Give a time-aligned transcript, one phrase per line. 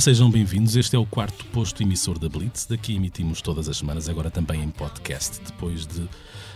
[0.00, 0.76] Sejam bem-vindos.
[0.76, 2.66] Este é o quarto posto emissor da Blitz.
[2.66, 6.08] Daqui emitimos todas as semanas, agora também em podcast, depois de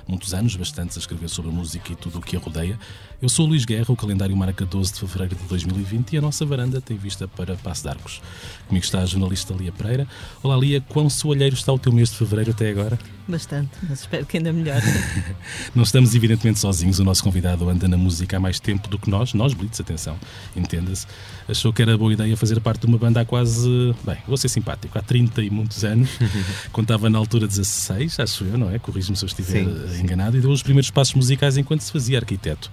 [0.07, 2.79] muitos anos, bastantes, a escrever sobre a música e tudo o que a rodeia.
[3.21, 6.21] Eu sou o Luís Guerra, o calendário marca 12 de fevereiro de 2020 e a
[6.21, 8.20] nossa varanda tem vista para Passo de Arcos.
[8.66, 10.09] Comigo está a jornalista Lia Pereira.
[10.43, 12.98] Olá, Lia, quão soalheiro está o teu mês de fevereiro até agora?
[13.29, 14.83] Bastante, mas espero que ainda melhor.
[15.73, 19.09] Não estamos evidentemente sozinhos, o nosso convidado anda na música há mais tempo do que
[19.09, 20.19] nós, nós Blitz, atenção,
[20.57, 21.07] entenda-se.
[21.48, 24.48] Achou que era boa ideia fazer parte de uma banda há quase, bem, vou ser
[24.48, 26.10] simpático, há 30 e muitos anos.
[26.73, 28.80] Contava na altura 16, acho eu, não é?
[28.80, 30.38] Corrijo-me se eu estiver sim, enganado, sim.
[30.38, 32.70] e deu os primeiros passos musicais enquanto se fazia arquiteto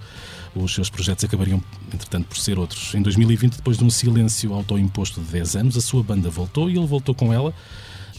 [0.54, 1.62] os seus projetos acabariam,
[1.92, 2.94] entretanto, por ser outros.
[2.94, 6.76] Em 2020, depois de um silêncio autoimposto de 10 anos, a sua banda voltou e
[6.76, 7.54] ele voltou com ela,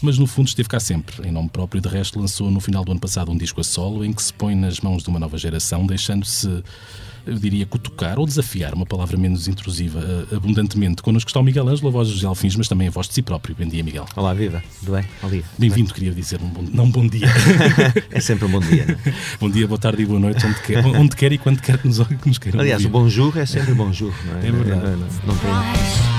[0.00, 1.28] mas no fundo esteve cá sempre.
[1.28, 4.04] Em nome próprio, de resto, lançou no final do ano passado um disco a solo
[4.04, 6.62] em que se põe nas mãos de uma nova geração, deixando-se
[7.26, 11.02] eu diria, cutucar ou desafiar, uma palavra menos intrusiva, uh, abundantemente.
[11.02, 13.22] Connosco está o Miguel Ângelo, a voz dos Alfins, mas também a voz de si
[13.22, 13.54] próprio.
[13.58, 14.06] Bom dia, Miguel.
[14.16, 14.62] Olá, viva.
[14.80, 15.04] Tudo bem?
[15.58, 17.26] Bem-vindo, queria dizer, um bom, não um bom dia.
[18.10, 18.94] é sempre um bom dia, não?
[18.94, 19.14] É?
[19.40, 21.86] bom dia, boa tarde e boa noite, onde quer, onde quer e quando quer que
[21.86, 24.48] nos, que nos queiram Aliás, o bonjour é sempre bonjour, não é?
[24.48, 24.82] É verdade.
[24.82, 26.11] Não, não, não tem...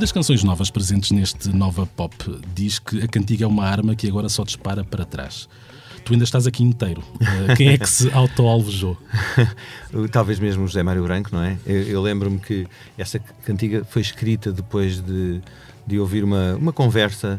[0.00, 2.14] das canções novas presentes neste Nova Pop
[2.54, 5.46] diz que a cantiga é uma arma que agora só dispara para trás.
[6.06, 7.02] Tu ainda estás aqui inteiro.
[7.16, 8.96] Uh, quem é que se auto-alvejou?
[10.10, 11.58] Talvez mesmo o José Mário Branco, não é?
[11.66, 15.42] Eu, eu lembro-me que essa cantiga foi escrita depois de,
[15.86, 17.38] de ouvir uma, uma conversa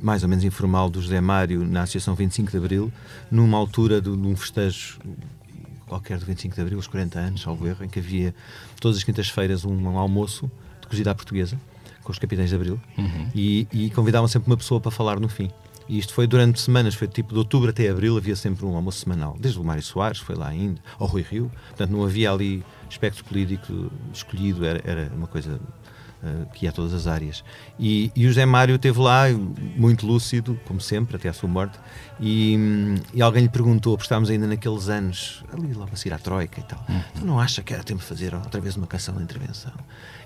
[0.00, 2.90] mais ou menos informal do José Mário na Associação 25 de Abril,
[3.30, 4.98] numa altura de, de um festejo
[5.86, 8.34] qualquer do 25 de Abril, os 40 anos, salvo erro, em que havia
[8.80, 11.58] todas as quintas-feiras um, um almoço de cozida à portuguesa
[12.02, 13.28] com os capitães de Abril uhum.
[13.34, 15.50] e, e convidavam sempre uma pessoa para falar no fim.
[15.88, 19.00] E isto foi durante semanas, foi tipo de outubro até abril, havia sempre um almoço
[19.00, 19.36] semanal.
[19.38, 21.50] Desde o Mário Soares, foi lá ainda, ao Rui Rio.
[21.68, 25.60] Portanto, não havia ali espectro político escolhido, era, era uma coisa
[26.22, 27.44] uh, que ia a todas as áreas.
[27.78, 29.24] E, e o José Mário esteve lá,
[29.76, 31.78] muito lúcido, como sempre, até à sua morte.
[32.20, 32.56] E,
[33.12, 36.60] e alguém lhe perguntou, porque estávamos ainda naqueles anos, ali logo a seguir à Troika
[36.60, 37.02] e tal, uhum.
[37.18, 39.72] tu não acha que era tempo de fazer outra vez uma canção de intervenção?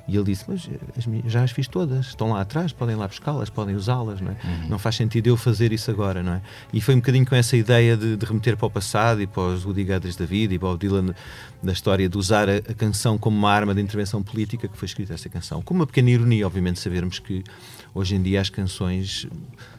[0.09, 3.09] E ele disse: Mas as minhas, já as fiz todas, estão lá atrás, podem lá
[3.09, 4.37] buscá-las, podem usá-las, não é?
[4.45, 4.69] Uhum.
[4.69, 6.43] Não faz sentido eu fazer isso agora, não é?
[6.73, 9.43] E foi um bocadinho com essa ideia de, de remeter para o passado e para
[9.43, 11.15] os Woody Guthrie da vida e o Dylan
[11.63, 14.87] da história de usar a, a, canção como uma arma de intervenção política que foi
[14.87, 15.61] escrita essa canção.
[15.61, 17.45] Com uma pequena ironia, obviamente, sabermos que
[17.95, 19.27] hoje em dia as canções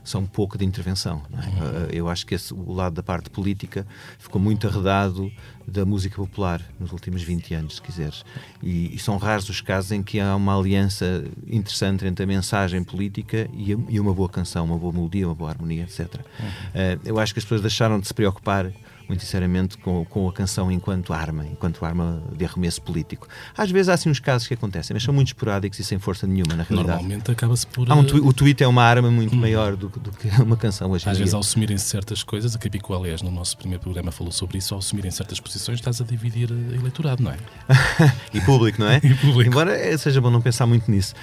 [0.03, 1.22] são pouco de intervenção.
[1.34, 1.35] É?
[1.35, 1.88] Uhum.
[1.91, 3.85] Eu acho que esse, o lado da parte política
[4.18, 5.29] ficou muito arredado
[5.68, 8.23] da música popular nos últimos 20 anos, se quiseres.
[8.63, 12.81] E, e, são raros os casos em que há uma aliança interessante entre a mensagem
[12.84, 16.00] política e, e uma boa canção, uma boa melodia, uma boa harmonia, etc.
[16.16, 16.47] Uhum.
[16.47, 18.72] Uh, eu acho que as pessoas deixaram de se preocupar
[19.07, 23.28] muito sinceramente, com, com a canção enquanto arma, enquanto arma de arremesso político.
[23.56, 26.28] Às vezes há assim uns casos que acontecem, mas são muito esporádicos e sem força
[26.28, 27.03] nenhuma, na realidade.
[27.03, 27.90] Normalmente acaba-se por.
[27.90, 29.40] Um o tweet é uma arma muito hum.
[29.40, 32.94] maior do, do, que uma canção hoje Às vezes, ao assumirem certas coisas, a Capico,
[32.94, 36.50] aliás, no nosso primeiro programa falou sobre isso, ao assumirem certas posições, estás a dividir
[36.51, 37.38] eleitorado, não é?
[38.34, 38.97] e público, não é?
[39.03, 39.50] e público.
[39.50, 41.13] Embora seja bom não pensar muito nisso.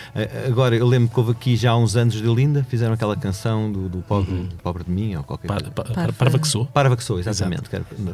[0.47, 3.71] Agora, eu lembro que houve aqui já há uns anos de Linda, fizeram aquela canção
[3.71, 4.49] do, do pobre, uhum.
[4.63, 5.71] pobre de mim, ou qualquer coisa.
[5.71, 6.67] Pa, pa, Parva que sou.
[6.67, 7.69] Parva que sou, exatamente.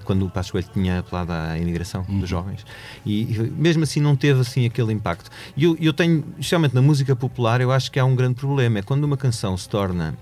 [0.04, 2.21] Quando o Passos Coelho tinha apelado à imigração uhum.
[2.21, 2.65] dos jovens.
[3.04, 5.31] E, e, mesmo assim não teve assim aquele impacto.
[5.56, 8.78] E eu, eu tenho, especialmente na música popular, eu acho que há um grande problema.
[8.78, 10.16] É quando uma canção se torna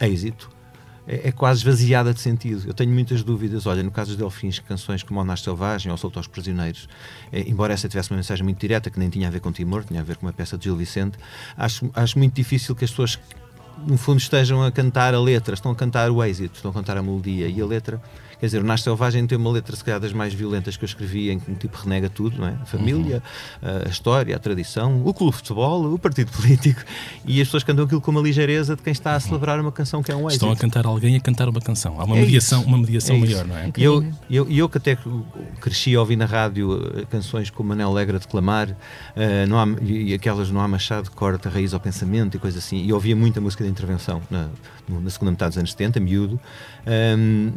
[0.00, 0.50] êxito,
[1.08, 2.64] é, é, quase esvaziada de sentido.
[2.66, 3.66] Eu tenho muitas dúvidas.
[3.66, 6.86] Olha, no caso dos Delfins, canções como O Nas Selvagem ou Solto aos Prisioneiros,
[7.32, 9.84] é, embora essa tivesse uma mensagem muito direta, que nem tinha a ver com Timor,
[9.84, 11.16] tinha a ver com uma peça de Gil Vicente,
[11.56, 13.18] acho, acho muito difícil que as pessoas,
[13.86, 16.98] no fundo, estejam a cantar a letra, estão a cantar o êxito, estão a cantar
[16.98, 17.48] a melodia.
[17.48, 18.02] E a letra
[18.40, 20.86] Quer dizer, o Nas Selvagem tem uma letra, se calhar, das mais violentas que eu
[20.86, 22.56] escrevi, em que um tipo renega tudo, não é?
[22.62, 23.22] A família,
[23.62, 23.68] uhum.
[23.86, 26.80] a história, a tradição, o clube de futebol, o partido político,
[27.24, 30.02] e as pessoas cantam aquilo com uma ligeireza de quem está a celebrar uma canção
[30.02, 30.44] que é um êxito.
[30.44, 32.00] Estão a cantar alguém a cantar uma canção.
[32.00, 33.72] Há uma é mediação, uma mediação é maior, não é?
[33.76, 34.96] E eu, eu, eu que até
[35.60, 38.76] cresci a ouvir na rádio eh, canções como Manel Alegre declamar, uh,
[39.48, 42.92] não há, e aquelas não há Machado, corta raiz ao pensamento e coisas assim, e
[42.92, 44.48] ouvia muita música de intervenção na,
[44.88, 46.40] na segunda metade dos anos 70, miúdo.
[46.86, 47.52] Um,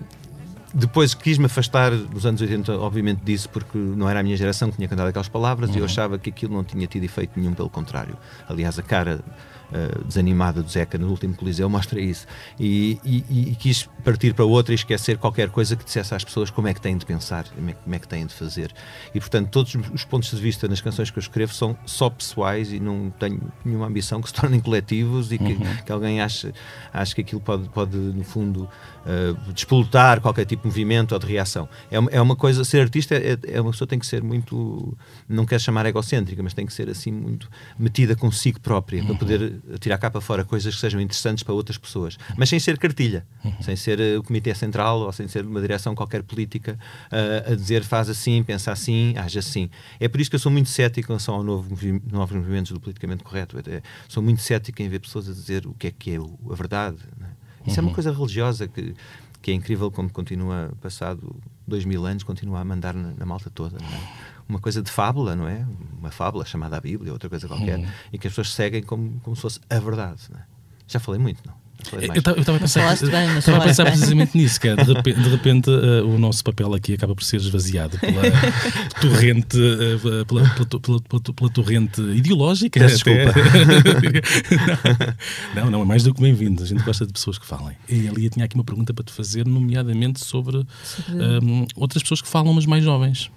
[0.73, 4.77] depois quis-me afastar dos anos 80, obviamente, disso, porque não era a minha geração que
[4.77, 5.77] tinha cantado aquelas palavras uhum.
[5.77, 8.17] e eu achava que aquilo não tinha tido efeito nenhum, pelo contrário.
[8.47, 9.23] Aliás, a cara
[9.71, 12.27] uh, desanimada do Zeca no último Coliseu mostra isso.
[12.59, 16.49] E, e, e, quis partir para outra e esquecer qualquer coisa que dissesse às pessoas
[16.49, 18.73] como é que têm de pensar, como é, como é que têm de fazer.
[19.13, 22.71] E, portanto, todos os pontos de vista nas canções que eu escrevo são só pessoais
[22.71, 25.75] e não tenho nenhuma ambição que se tornem coletivos e que, uhum.
[25.85, 26.53] que alguém ache,
[26.93, 28.69] ache que aquilo pode, pode no fundo,
[29.05, 31.67] uh, despolutar qualquer tipo de movimento ou de reação.
[31.89, 34.97] É uma, é uma coisa, ser artista é, é uma pessoa tem que ser muito,
[35.27, 39.07] não quero chamar egocêntrica, mas tem que ser assim muito metida consigo própria uhum.
[39.07, 42.59] para poder tirar cá para fora coisas que sejam interessantes para outras pessoas, mas sem
[42.59, 43.61] ser cartilha, uhum.
[43.61, 46.77] sem ser uh, o Comitê Central ou sem ser uma direção qualquer política
[47.11, 49.69] uh, a dizer faz assim, pensa assim, age assim.
[49.99, 51.75] É por isso que eu sou muito cético em relação ao novo
[52.11, 53.57] novos movimentos do politicamente correto.
[53.67, 56.55] É, sou muito cético em ver pessoas a dizer o que é que é a
[56.55, 56.97] verdade.
[57.21, 57.69] É?
[57.69, 57.85] Isso uhum.
[57.85, 58.93] é uma coisa religiosa que
[59.41, 61.35] que é incrível como continua, passado
[61.67, 63.77] dois mil anos, continua a mandar na, na malta toda.
[63.77, 64.31] É?
[64.51, 65.65] uma coisa de fábula, não é?
[65.97, 67.87] Uma fábula chamada a Bíblia, outra coisa qualquer, uhum.
[68.11, 70.21] e que as pessoas seguem como, como se fosse a verdade.
[70.35, 70.39] É?
[70.87, 71.60] Já falei muito, não?
[71.93, 75.29] Eu estava a pensar, bem, estava a pensar precisamente nisso, que é, de repente, de
[75.29, 78.21] repente uh, o nosso papel aqui acaba por ser esvaziado pela
[79.01, 82.79] torrente, uh, pela, pela, pela, pela, torrente ideológica.
[82.79, 83.33] Desculpa.
[85.55, 86.63] não, não, é mais do que bem-vindo.
[86.63, 87.75] A gente gosta de pessoas que falem.
[87.89, 91.23] E ali tinha aqui uma pergunta para te fazer, nomeadamente sobre, sobre...
[91.23, 93.31] Um, outras pessoas que falam, mas mais jovens.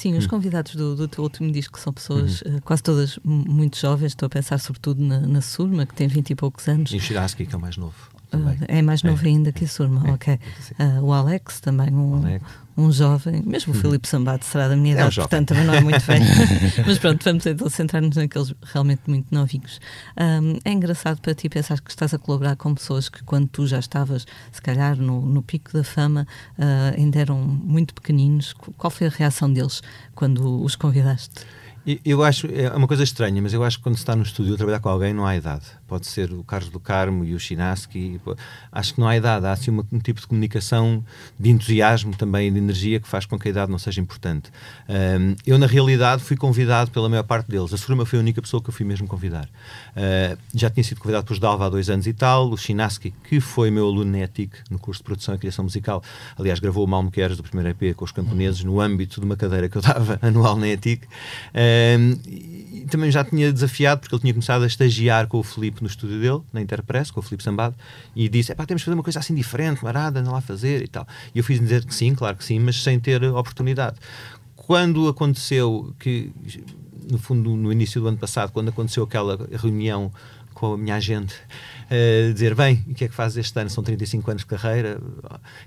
[0.00, 0.28] Sim, os hum.
[0.28, 2.56] convidados do, do teu último disco são pessoas uhum.
[2.56, 4.12] uh, quase todas muito jovens.
[4.12, 6.90] Estou a pensar sobretudo na, na Surma, que tem 20 e poucos anos.
[6.90, 7.94] E o Shiraski, que é o mais novo.
[8.32, 9.28] Uh, é mais novo é.
[9.28, 10.12] ainda que a Surma, é.
[10.12, 10.34] ok.
[10.78, 12.46] Uh, o Alex também, um, Alex
[12.80, 13.82] um jovem, mesmo o uhum.
[13.82, 16.24] Filipe Sambato será da minha idade, é um portanto também não é muito velho.
[16.86, 19.80] Mas pronto, vamos então centrar-nos naqueles realmente muito novinhos.
[20.18, 23.66] Um, é engraçado para ti pensar que estás a colaborar com pessoas que, quando tu
[23.66, 26.26] já estavas, se calhar, no, no pico da fama,
[26.58, 28.54] uh, ainda eram muito pequeninos.
[28.76, 29.82] Qual foi a reação deles
[30.14, 31.46] quando os convidaste?
[32.04, 34.54] Eu acho, é uma coisa estranha, mas eu acho que quando se está no estúdio
[34.54, 35.64] a trabalhar com alguém não há idade.
[35.90, 38.20] Pode ser o Carlos do Carmo e o Chinaski.
[38.70, 39.44] Acho que não há idade.
[39.44, 41.04] Há assim um tipo de comunicação,
[41.36, 44.52] de entusiasmo também, de energia que faz com que a idade não seja importante.
[44.88, 47.74] Um, eu, na realidade, fui convidado pela maior parte deles.
[47.74, 49.46] A Surma foi a única pessoa que eu fui mesmo convidar.
[49.96, 52.52] Uh, já tinha sido convidado por Dalva há dois anos e tal.
[52.52, 54.30] O Chinaski, que foi meu aluno na
[54.70, 56.04] no curso de produção e criação musical,
[56.38, 59.36] aliás, gravou o Malmo Queres do primeiro EP com os camponeses no âmbito de uma
[59.36, 61.08] cadeira que eu dava anual na ETIC.
[61.52, 65.88] Um, também já tinha desafiado, porque ele tinha começado a estagiar com o Felipe no
[65.88, 67.74] estúdio dele, na Interpress, com o Felipe Sambado,
[68.14, 70.88] e disse: pá, temos de fazer uma coisa assim diferente, marada, anda lá fazer e
[70.88, 71.06] tal.
[71.34, 73.96] E eu fiz dizer que sim, claro que sim, mas sem ter oportunidade.
[74.54, 76.30] Quando aconteceu que,
[77.10, 80.12] no fundo, no início do ano passado, quando aconteceu aquela reunião
[80.54, 83.70] com a minha agente, uh, dizer, bem, o que é que fazes este ano?
[83.70, 85.00] São 35 anos de carreira,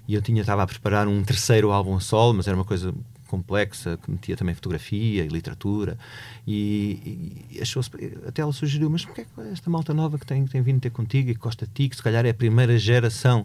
[0.08, 2.94] e eu tinha, estava a preparar um terceiro álbum solo, mas era uma coisa
[3.34, 5.98] complexa, que metia também fotografia e literatura,
[6.46, 7.82] e, e achou
[8.28, 10.92] até ela sugeriu, mas porque é esta malta nova que tem, que tem vindo ter
[10.92, 13.44] contigo e que gosta de ti, que se calhar é a primeira geração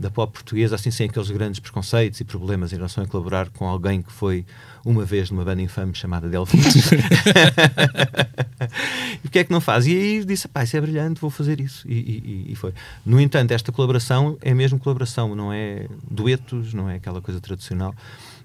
[0.00, 3.66] da pop portuguesa, assim sem aqueles grandes preconceitos e problemas em relação a colaborar com
[3.66, 4.44] alguém que foi
[4.84, 6.58] uma vez numa banda infame chamada Delfim.
[9.22, 9.86] e o que é que não faz?
[9.86, 11.86] E aí disse, pá, isso é brilhante, vou fazer isso.
[11.88, 12.72] E, e, e, foi.
[13.04, 17.94] No entanto, esta colaboração é mesmo colaboração, não é duetos, não é aquela coisa tradicional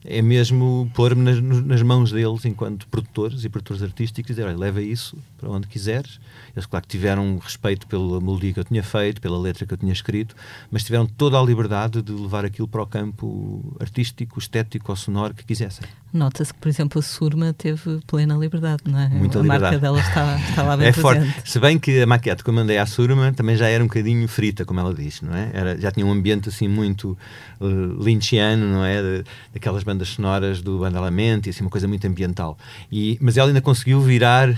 [0.04, 4.58] é mesmo pôr-me nas, nas, mãos deles enquanto produtores e produtores artísticos e dizer, olha,
[4.58, 6.20] leva isso para onde quiseres.
[6.56, 9.78] Eles, claro, que tiveram respeito pela melodia que eu tinha feito, pela letra que eu
[9.78, 10.36] tinha escrito,
[10.72, 15.34] mas tiveram toda a liberdade de levar aquilo para o campo artístico, estético ou sonoro
[15.34, 15.88] que quisessem.
[16.14, 19.08] Nota-se que, por exemplo, a Surma teve plena liberdade, não é?
[19.08, 19.62] Muita a liberdade.
[19.62, 21.32] marca dela está, está lá bem é presente.
[21.34, 21.50] Forte.
[21.50, 24.28] Se bem que a maquete que eu mandei à Surma também já era um bocadinho
[24.28, 25.50] frita, como ela diz, não é?
[25.54, 27.18] Era, já tinha um ambiente assim muito
[27.60, 29.02] uh, lynchiano, não é?
[29.02, 32.58] De, daquelas bandas sonoras do Bandalamento e assim uma coisa muito ambiental.
[32.92, 34.50] E, mas ela ainda conseguiu virar,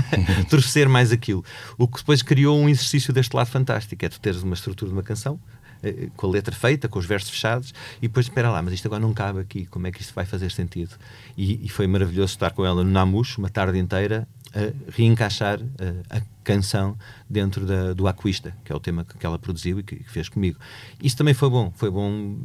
[0.50, 1.42] torcer mais aquilo.
[1.78, 4.94] O que depois criou um exercício deste lado fantástico, é tu teres uma estrutura de
[4.94, 5.40] uma canção,
[5.82, 8.86] eh, com a letra feita, com os versos fechados, e depois espera lá, mas isto
[8.86, 10.94] agora não cabe aqui, como é que isto vai fazer sentido?
[11.36, 15.84] E, e foi maravilhoso estar com ela no Namush, uma tarde inteira, a reencaixar a,
[15.84, 16.96] eh, a canção
[17.28, 20.28] dentro da, do Aquista, que é o tema que ela produziu e que, que fez
[20.28, 20.58] comigo.
[21.02, 22.36] Isso também foi bom, foi bom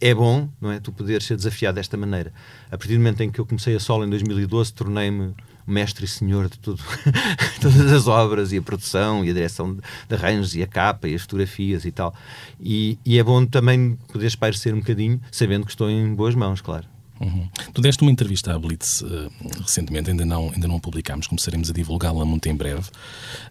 [0.00, 0.80] é bom, não é?
[0.80, 2.32] Tu poderes ser desafiado desta maneira.
[2.66, 5.32] A partir do momento em que eu comecei a solo em 2012, tornei-me
[5.66, 6.82] mestre e senhor de tudo,
[7.60, 11.14] todas as obras e a produção e a direção de arranjos e a capa e
[11.14, 12.14] as fotografias e tal.
[12.60, 16.60] E, e é bom também poder espairecer um bocadinho, sabendo que estou em boas mãos,
[16.60, 16.86] claro.
[17.22, 17.48] Uhum.
[17.72, 21.72] Tu deste uma entrevista à Blitz uh, recentemente, ainda não, ainda não publicámos, começaremos a
[21.72, 22.82] divulgá-la muito em breve,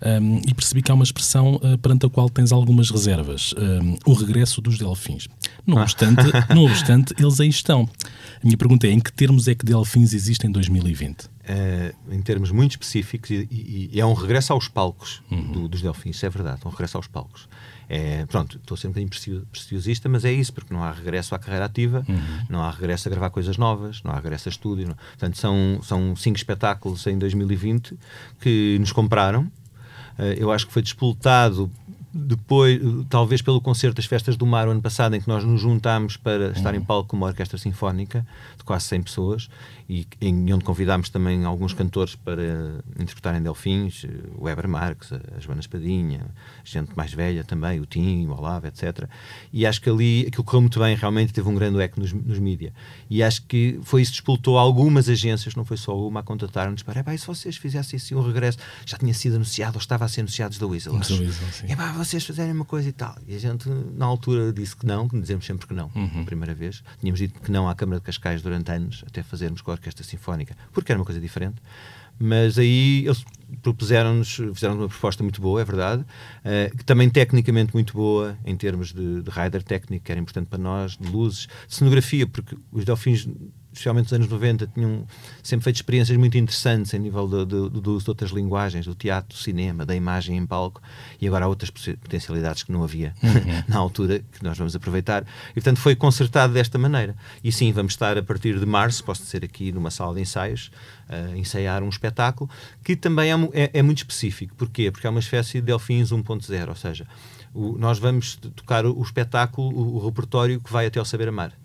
[0.02, 3.96] um, e percebi que há uma expressão uh, perante a qual tens algumas reservas: um,
[4.06, 5.28] o regresso dos delfins.
[5.66, 5.84] Não ah.
[5.84, 7.88] obstante, não obstante, eles aí estão.
[8.44, 11.30] A minha pergunta é: em que termos é que delfins existem em 2020?
[11.52, 15.52] Uh, em termos muito específicos, e, e, e, é um regresso aos palcos uhum.
[15.52, 17.50] do, dos delfins, isso é verdade, um regresso aos palcos.
[17.94, 21.40] É, pronto, estou ser um bocadinho preciosista, mas é isso, porque não há regresso à
[21.40, 22.46] carreira ativa, uhum.
[22.50, 24.88] não há regresso a gravar coisas novas, não há regresso a estúdio.
[24.88, 24.96] Não.
[24.96, 27.98] Portanto, são, são cinco espetáculos em 2020
[28.40, 29.42] que nos compraram.
[30.18, 31.70] Uh, eu acho que foi despoltado
[32.14, 32.80] depois,
[33.10, 36.52] talvez pelo concerto das Festas do Mar, ano passado, em que nós nos juntámos para
[36.52, 36.86] estar em uhum.
[36.86, 38.26] palco com uma orquestra sinfónica
[38.58, 39.50] de quase 100 pessoas
[39.92, 44.06] e em onde convidámos também alguns cantores para interpretarem Delfins,
[44.38, 46.28] o Weber Marques, a Joana Espadinha,
[46.64, 49.10] gente mais velha também, o Tim, o Olavo, etc.
[49.52, 52.40] E acho que ali aquilo correu muito bem, realmente teve um grande eco nos, nos
[52.40, 52.72] mídias.
[53.10, 56.84] E acho que foi isso que despoltou algumas agências, não foi só uma, a contatar-nos
[56.84, 60.08] para, é se vocês fizessem assim um regresso, já tinha sido anunciado ou estava a
[60.08, 60.94] ser anunciado da Weasel.
[61.68, 63.18] É pá, vocês fizerem uma coisa e tal.
[63.28, 66.22] E a gente, na altura, disse que não, que dizemos sempre que não, uhum.
[66.22, 66.82] a primeira vez.
[67.02, 70.56] Tínhamos dito que não à Câmara de Cascais durante anos, até fazermos a Orquestra Sinfónica,
[70.72, 71.62] porque era uma coisa diferente.
[72.20, 73.26] Mas aí eles
[73.64, 78.94] propuseram-nos, fizeram uma proposta muito boa, é verdade, uh, também tecnicamente muito boa, em termos
[78.94, 82.86] de, de rider técnico, que era importante para nós, de luzes, de cenografia, porque os
[82.86, 83.28] Delfins
[83.72, 85.06] especialmente nos anos 90, tinham
[85.42, 89.36] sempre feito experiências muito interessantes em nível de, de, de, de outras linguagens, do teatro,
[89.36, 90.82] do cinema, da imagem em palco,
[91.20, 93.64] e agora há outras potencialidades que não havia uhum.
[93.68, 95.24] na altura, que nós vamos aproveitar.
[95.52, 97.16] E, portanto, foi consertado desta maneira.
[97.44, 100.72] E sim, vamos estar a partir de março, posso dizer aqui numa sala de ensaios,
[101.08, 102.50] a ensaiar um espetáculo,
[102.84, 104.56] que também é, é, é muito específico.
[104.56, 104.92] Porquê?
[104.92, 107.08] Porque é uma espécie de Delfins 1.0, ou seja,
[107.54, 111.28] o, nós vamos tocar o, o espetáculo, o, o repertório que vai até ao Saber
[111.28, 111.61] Amar.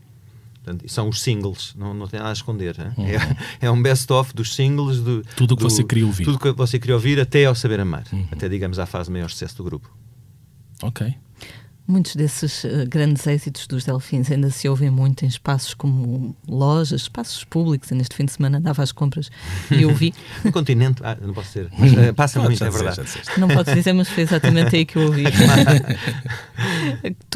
[0.66, 2.76] Portanto, são os singles, não, não tem nada a esconder.
[2.98, 3.06] Uhum.
[3.06, 4.98] É, é, um best-of dos singles.
[4.98, 6.24] Do, tudo o que você queria ouvir.
[6.24, 8.04] Tudo o que você queria ouvir até ao saber amar.
[8.12, 8.26] Uhum.
[8.32, 9.96] Até, digamos, à fase de maior sucesso do grupo.
[10.82, 11.14] Ok.
[11.88, 17.02] Muitos desses uh, grandes êxitos dos Delfins ainda se ouvem muito em espaços como lojas,
[17.02, 17.90] espaços públicos.
[17.92, 19.30] neste fim de semana andava às compras
[19.70, 20.12] e ouvi.
[20.44, 23.02] no continente, ah, não posso ser, mas uh, passa muito, é verdade.
[23.38, 25.24] não posso dizer, mas foi exatamente aí que eu ouvi.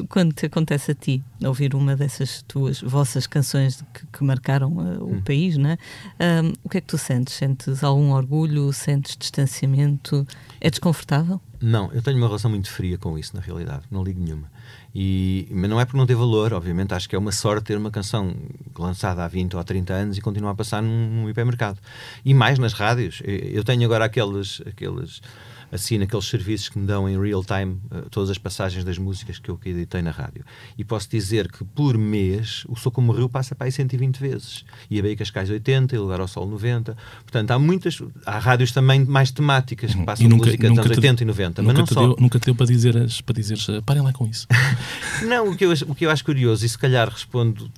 [0.08, 5.04] Quando te acontece a ti ouvir uma dessas tuas, vossas canções que, que marcaram uh,
[5.04, 5.22] o hum.
[5.22, 5.78] país, né?
[6.18, 7.34] Um, o que é que tu sentes?
[7.34, 8.72] Sentes algum orgulho?
[8.72, 10.26] Sentes distanciamento?
[10.60, 11.40] É desconfortável?
[11.60, 13.84] Não, eu tenho uma relação muito fria com isso, na realidade.
[13.90, 14.50] Não ligo nenhuma.
[14.94, 16.92] E, mas não é por não ter valor, obviamente.
[16.92, 18.34] Acho que é uma sorte ter uma canção
[18.78, 21.78] lançada há 20 ou 30 anos e continuar a passar num, num hipermercado.
[22.24, 23.22] E mais nas rádios.
[23.24, 24.60] Eu tenho agora aqueles.
[24.66, 25.22] aqueles
[25.70, 29.38] assim naqueles serviços que me dão em real time uh, todas as passagens das músicas
[29.38, 30.44] que eu que editei na rádio.
[30.76, 34.64] E posso dizer que por mês o Sou Como Rio passa para aí 120 vezes.
[34.90, 36.96] E a Bahia Cascais 80, e Lugar ao Sol 90.
[37.22, 38.02] Portanto, há muitas.
[38.26, 40.04] Há rádios também mais temáticas que uhum.
[40.04, 41.62] passam nunca, música dos anos 80 e 90.
[41.62, 42.00] Nunca, mas não te só.
[42.00, 44.46] Deu, nunca te deu para dizer, para dizer parem lá com isso.
[45.26, 47.70] não, o que, eu, o que eu acho curioso, e se calhar respondo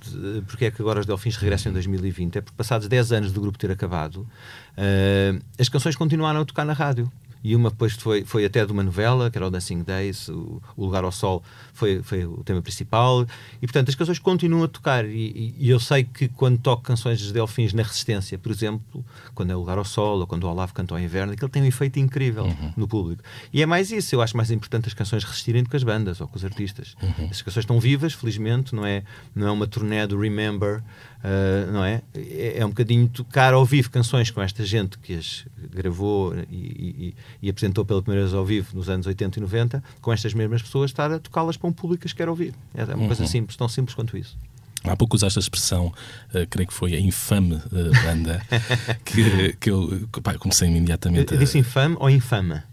[0.47, 3.41] porque é que agora os Delfins regressam em 2020, é porque passados 10 anos do
[3.41, 7.11] grupo ter acabado, uh, as canções continuaram a tocar na rádio
[7.43, 10.61] e uma depois foi, foi até de uma novela, que era o Dancing Days, o,
[10.77, 13.25] o Lugar ao Sol foi, foi o tema principal,
[13.61, 17.19] e portanto as canções continuam a tocar, e, e, eu sei que quando toco canções
[17.19, 20.49] de Delfins na Resistência, por exemplo, quando é o Lugar ao Sol, ou quando o
[20.49, 22.73] Olavo canta ao inverno, aquilo tem um efeito incrível uhum.
[22.77, 23.23] no público.
[23.51, 26.21] E é mais isso, eu acho mais importante as canções resistirem do que as bandas,
[26.21, 26.95] ou com os artistas.
[27.01, 27.27] Uhum.
[27.29, 29.03] As canções estão vivas, felizmente, não é,
[29.35, 30.81] não é uma turnê do Remember,
[31.23, 32.01] Uh, não é?
[32.13, 32.55] é?
[32.57, 37.15] É um bocadinho tocar ao vivo canções com esta gente que as gravou e, e,
[37.41, 40.61] e, apresentou pela primeira vez ao vivo nos anos 80 e 90, com estas mesmas
[40.61, 42.53] pessoas, estar a tocá-las para um público que quer ouvir.
[42.75, 43.07] É uma uhum.
[43.07, 44.37] coisa simples, tão simples quanto isso.
[44.83, 48.41] Há pouco usaste a expressão, uh, creio que foi a infame uh, banda,
[49.05, 51.31] que, que eu pá, comecei imediatamente.
[51.33, 52.65] Eu disse infame ou infama?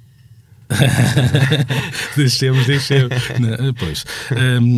[2.17, 3.13] deixemos, deixemos.
[3.39, 4.05] Não, pois.
[4.33, 4.77] Um,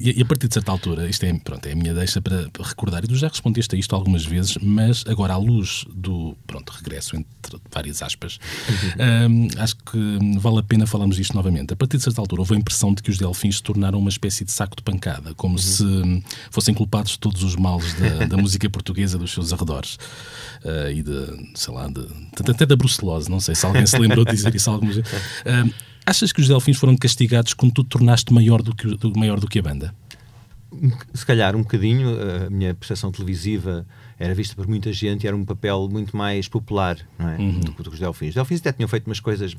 [0.00, 3.04] e, a partir de certa altura, isto é, pronto, é a minha deixa para recordar,
[3.04, 7.16] e tu já respondeste a isto algumas vezes, mas agora à luz do pronto, regresso,
[7.16, 8.38] entre várias aspas,
[8.68, 9.46] uhum.
[9.48, 11.72] uh, acho que vale a pena falarmos disto novamente.
[11.72, 14.10] A partir de certa altura houve a impressão de que os delfins se tornaram uma
[14.10, 15.58] espécie de saco de pancada, como uhum.
[15.58, 19.98] se fossem culpados de todos os males da, da música portuguesa dos seus arredores.
[20.64, 22.06] Uh, e de, sei lá, de,
[22.50, 25.10] até da brucelose, não sei se alguém se lembrou de dizer isso algumas vezes.
[26.06, 29.40] Achas que os Delfins foram castigados quando tu te tornaste maior do que, do, maior
[29.40, 29.92] do que a banda?
[31.12, 32.16] Se calhar um bocadinho.
[32.46, 33.84] A minha percepção televisiva
[34.18, 37.36] era vista por muita gente e era um papel muito mais popular não é?
[37.36, 37.60] Uhum.
[37.60, 38.28] do que os Delfins.
[38.30, 39.56] Os Delfins até tinham feito umas coisas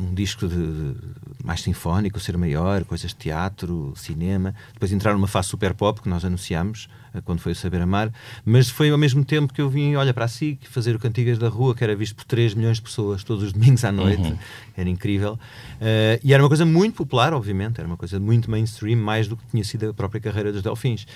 [0.00, 0.96] um disco de, de,
[1.44, 4.54] mais sinfónico, ser maior, coisas de teatro, cinema.
[4.72, 8.12] Depois entrar numa fase super pop que nós anunciámos eh, quando foi o Saber Amar,
[8.44, 11.38] mas foi ao mesmo tempo que eu vim, olha, para a SIC, fazer o Cantigas
[11.38, 14.22] da Rua, que era visto por 3 milhões de pessoas todos os domingos à noite,
[14.22, 14.38] uhum.
[14.76, 15.34] era incrível.
[15.34, 19.36] Uh, e era uma coisa muito popular, obviamente, era uma coisa muito mainstream, mais do
[19.36, 21.06] que tinha sido a própria carreira dos Delfins.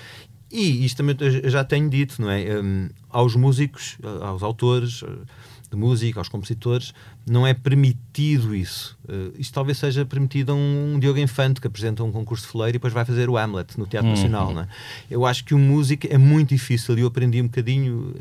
[0.51, 2.59] E isto também eu já tenho dito, não é?
[2.61, 5.03] Um, aos músicos, aos autores
[5.69, 6.93] de música, aos compositores,
[7.27, 8.97] não é permitido isso.
[9.07, 12.71] Uh, isto talvez seja permitido a um, Diogo Infante que apresenta um concurso de fleiro
[12.71, 14.09] e depois vai fazer o Hamlet no Teatro.
[14.09, 14.53] Nacional.
[14.53, 14.67] Não é?
[15.09, 18.13] Eu acho que o músico é muito difícil e eu aprendi um bocadinho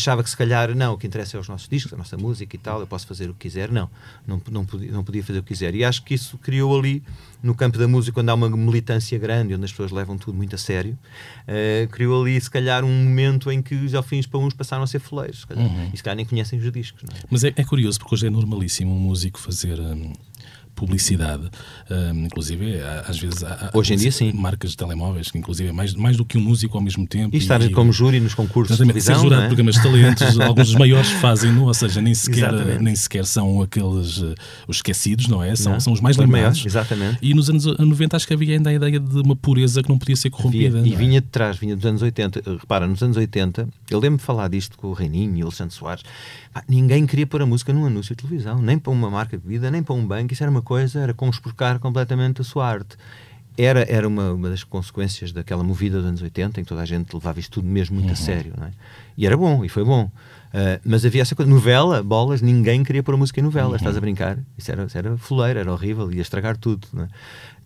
[0.00, 2.56] achava que se calhar não, o que interessa é os nossos discos, a nossa música
[2.56, 3.70] e tal, eu posso fazer o que quiser.
[3.70, 3.88] Não,
[4.26, 5.74] não, não, podia, não podia fazer o que quiser.
[5.74, 7.02] E acho que isso criou ali,
[7.42, 10.54] no campo da música, quando há uma militância grande, onde as pessoas levam tudo muito
[10.54, 10.98] a sério,
[11.46, 14.86] uh, criou ali, se calhar, um momento em que os alfins para uns passaram a
[14.86, 15.46] ser foleiros.
[15.54, 15.90] Uhum.
[15.92, 17.02] E se calhar nem conhecem os discos.
[17.04, 17.26] É?
[17.30, 19.78] Mas é, é, curioso, porque hoje é normalíssimo um músico fazer.
[19.80, 20.12] Um
[20.80, 21.50] publicidade.
[21.90, 24.32] Um, inclusive, às vezes há, Hoje em dia, sim.
[24.32, 27.36] marcas de telemóveis, que inclusive é mais, mais do que um músico ao mesmo tempo.
[27.36, 29.16] E estar e, como júri nos concursos de televisão.
[29.16, 29.46] Ser jurado é?
[29.46, 34.18] programas de talentos, alguns dos maiores fazem-no, ou seja, nem sequer, nem sequer são aqueles
[34.18, 34.34] uh,
[34.66, 35.54] os esquecidos, não é?
[35.54, 36.64] São, não, são os mais lembrados.
[36.64, 37.18] Exatamente.
[37.20, 39.98] E nos anos 90 acho que havia ainda a ideia de uma pureza que não
[39.98, 40.78] podia ser corrompida.
[40.78, 40.96] Havia, e é?
[40.96, 42.42] vinha de trás, vinha dos anos 80.
[42.58, 45.74] Repara, nos anos 80, eu lembro de falar disto com o Reininho e o Alexandre
[45.74, 46.02] Soares.
[46.54, 49.42] Ah, ninguém queria pôr a música num anúncio de televisão, nem para uma marca de
[49.42, 50.32] bebida, nem para um banco.
[50.32, 52.96] Isso era uma coisa, era conspurcar completamente a sua arte.
[53.58, 56.84] Era, era uma, uma das consequências daquela movida dos anos 80, em que toda a
[56.84, 58.12] gente levava isto tudo mesmo muito uhum.
[58.12, 58.52] a sério.
[58.56, 58.70] Não é?
[59.18, 60.04] E era bom, e foi bom.
[60.04, 63.76] Uh, mas havia essa coisa, novela, bolas, ninguém queria pôr a música em novela, uhum.
[63.76, 64.38] estás a brincar?
[64.56, 66.86] Isso era, isso era fuleiro, era horrível, ia estragar tudo.
[66.92, 67.08] Não é?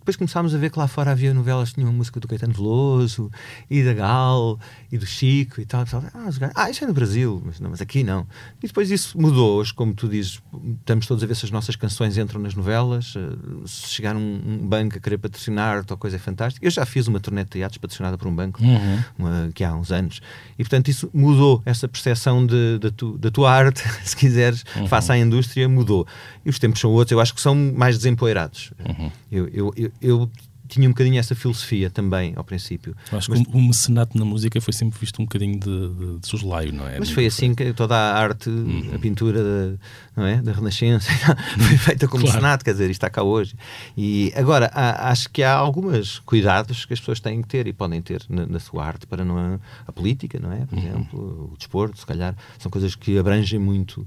[0.05, 3.31] Depois começámos a ver que lá fora havia novelas que tinham música do Caetano Veloso
[3.71, 4.61] e da Gal
[4.93, 5.87] e do Chico e tal.
[5.87, 6.05] Tal.
[6.13, 8.27] Ah, ah, isso é no Brasil, mas, não, mas aqui não.
[8.63, 9.57] E depois isso mudou.
[9.57, 10.43] Hoje, como tu dizes,
[10.79, 13.15] estamos todos a ver se as nossas canções entram nas novelas.
[13.17, 16.67] Eh, se chegar um, um banco a querer patrocinar, tal coisa é fantástica.
[16.67, 19.03] Eu já fiz uma turnê de teatros patrocinada por um banco uhum.
[19.19, 20.21] uma, que há uns anos.
[20.59, 21.63] E portanto isso mudou.
[21.65, 24.87] Essa percepção de, de tu, da tua arte, se quiseres, uhum.
[24.87, 26.07] face à indústria, mudou.
[26.45, 27.13] E os tempos são outros.
[27.13, 28.71] Eu acho que são mais desempoeirados.
[28.87, 29.11] Uhum.
[29.33, 30.31] eu, eu, eu eu
[30.69, 32.97] tinha um bocadinho essa filosofia também ao princípio.
[33.13, 36.19] Eu acho mas, que o mecenato na música foi sempre visto um bocadinho de, de,
[36.21, 36.99] de soslaio, não é?
[36.99, 38.91] Mas foi assim que toda a arte, uhum.
[38.95, 39.79] a pintura da,
[40.17, 40.41] não é?
[40.41, 41.11] da Renascença
[41.59, 42.37] foi feita como claro.
[42.37, 43.55] mecenato, quer dizer, isto está cá hoje.
[43.97, 47.73] E agora, há, acho que há alguns cuidados que as pessoas têm que ter e
[47.73, 49.61] podem ter na, na sua arte para não.
[49.87, 50.65] A política, não é?
[50.67, 50.85] Por uhum.
[50.85, 54.07] exemplo, o desporto, se calhar, são coisas que abrangem muito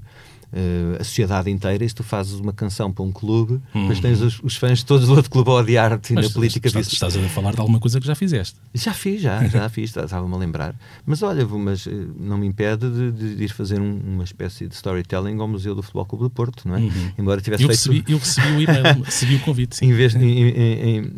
[0.52, 1.84] uh, a sociedade inteira.
[1.84, 3.82] E se tu fazes uma canção para um clube, uhum.
[3.82, 6.92] depois tens os, os, fãs todos do outro clube a odiar-te e na política estás,
[6.92, 8.56] estás a falar de alguma coisa que já fizeste.
[8.74, 10.74] Já fiz, já, já fiz, estava-me a lembrar.
[11.06, 14.74] Mas olha, mas eh, não me impede de, de ir fazer um, uma espécie de
[14.74, 16.80] storytelling ao Museu do Futebol Clube do Porto, não é?
[16.80, 17.12] Uhum.
[17.18, 17.90] Embora tivesse eu feito.
[17.90, 19.76] Recebi, eu recebi o e-mail, recebi o convite.
[19.76, 19.86] Sim.
[19.86, 21.12] Em vez de, em, em, em,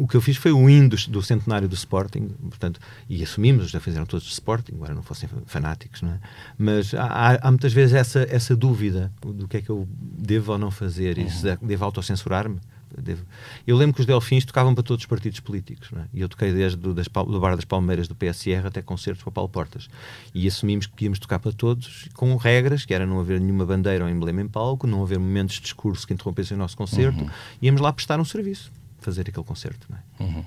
[0.00, 3.70] o que eu fiz foi o hino do, do, centenário do Sporting, portanto, e assumimos,
[3.70, 6.20] já fizeram todos de Sporting, agora não fossem fanáticos, não é?
[6.56, 10.58] Mas há, há, muitas vezes essa, essa dúvida do que é que eu devo ou
[10.58, 12.58] não fazer, e se devo autocensurar-me.
[12.98, 13.24] Devo...
[13.66, 16.04] Eu lembro que os Delfins tocavam para todos os partidos políticos, é?
[16.14, 19.32] e eu toquei desde do, das, do Bar das Palmeiras do PSR até concertos para
[19.32, 19.88] Paulo Portas.
[20.34, 24.04] E assumimos que íamos tocar para todos, com regras, que era não haver nenhuma bandeira
[24.04, 27.30] ou emblema em palco, não haver momentos de discurso que interrompessem o nosso concerto, uhum.
[27.60, 29.86] íamos lá prestar um serviço fazer aquele concerto.
[29.92, 30.22] É?
[30.22, 30.44] Uhum.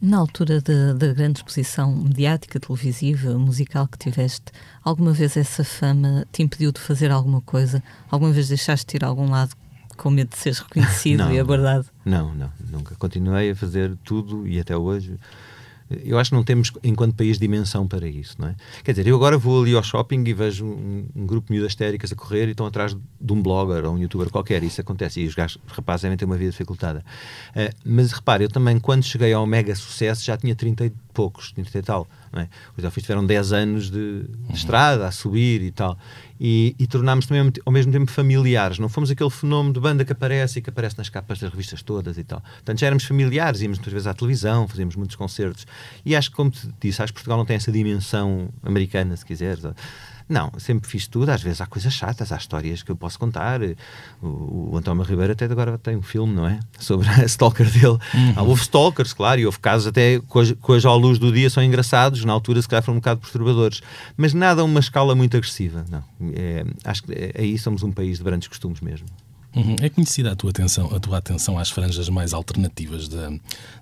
[0.00, 4.46] Na altura da grande exposição mediática, televisiva, musical que tiveste,
[4.82, 7.80] alguma vez essa fama te impediu de fazer alguma coisa?
[8.10, 9.54] Alguma vez deixaste de ir a algum lado
[9.96, 11.86] com medo de seres reconhecido não, e abordado?
[12.04, 12.96] Não, não, nunca.
[12.96, 15.16] Continuei a fazer tudo e até hoje
[16.04, 18.56] eu acho que não temos, enquanto país, dimensão para isso, não é?
[18.84, 21.72] Quer dizer, eu agora vou ali ao shopping e vejo um, um grupo de miúdas
[21.72, 25.20] histéricas a correr e estão atrás de um blogger ou um youtuber qualquer, isso acontece,
[25.20, 27.04] e os, gajos, os rapazes devem ter uma vida dificultada.
[27.50, 31.52] Uh, mas repare, eu também, quando cheguei ao mega sucesso, já tinha 30 e poucos,
[31.52, 32.08] 30 e tal.
[32.34, 32.48] É?
[32.74, 35.98] Os Delfins tiveram 10 anos de, de estrada a subir e tal.
[36.44, 38.80] E, e tornámos também ao mesmo tempo familiares.
[38.80, 41.82] Não fomos aquele fenómeno de banda que aparece e que aparece nas capas das revistas
[41.82, 42.40] todas e tal.
[42.40, 45.64] Portanto, já éramos familiares, íamos muitas vezes à televisão, fazíamos muitos concertos.
[46.04, 49.24] E acho que, como te disse, acho que Portugal não tem essa dimensão americana, se
[49.24, 49.62] quiseres.
[50.28, 51.30] Não, sempre fiz tudo.
[51.30, 53.60] Às vezes há coisas chatas, há histórias que eu posso contar.
[54.20, 56.60] O, o António Ribeiro até agora tem um filme, não é?
[56.78, 57.98] Sobre a stalker dele.
[58.14, 58.32] Uhum.
[58.36, 61.62] Ah, houve stalkers, claro, e houve casos até que hoje, à luz do dia são
[61.62, 62.24] engraçados.
[62.24, 63.80] Na altura, se calhar, foram um bocado perturbadores.
[64.16, 66.04] Mas nada a uma escala muito agressiva, não.
[66.34, 69.06] É, acho que é, aí somos um país de grandes costumes mesmo.
[69.54, 69.76] Uhum.
[69.82, 73.30] É conhecida a tua atenção, a tua atenção às franjas mais alternativas da,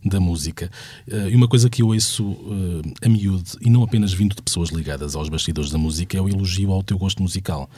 [0.05, 0.71] da música.
[1.07, 4.43] Uh, e uma coisa que eu ouço uh, a miúdo, e não apenas vindo de
[4.43, 7.71] pessoas ligadas aos bastidores da música, é o elogio ao teu gosto musical.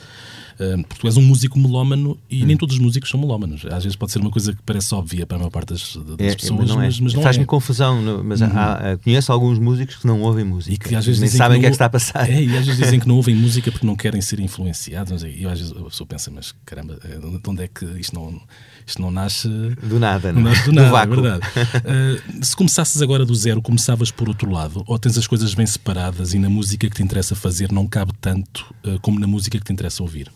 [0.57, 2.45] Porque tu és um músico melómano e hum.
[2.45, 3.65] nem todos os músicos são melómanos.
[3.65, 6.19] Às vezes pode ser uma coisa que parece óbvia para a maior parte das, das
[6.19, 6.85] é, pessoas, mas não é.
[6.85, 7.45] Mas, mas não Faz-me é.
[7.45, 8.47] confusão, mas uhum.
[8.53, 10.73] há, conheço alguns músicos que não ouvem música.
[10.73, 12.29] E que às vezes nem sabem o que, é que está a passar.
[12.29, 15.23] É, e às vezes dizem que não ouvem música porque não querem ser influenciados.
[15.23, 18.39] E às vezes a pessoa pensa, mas caramba, de onde é que isto não,
[18.85, 19.47] isto não nasce
[19.81, 21.47] do nada, não, não nasce do nada, do é verdade.
[21.79, 25.65] Uh, se começasses agora do zero, começavas por outro lado, ou tens as coisas bem
[25.65, 29.57] separadas e na música que te interessa fazer não cabe tanto uh, como na música
[29.57, 30.31] que te interessa ouvir?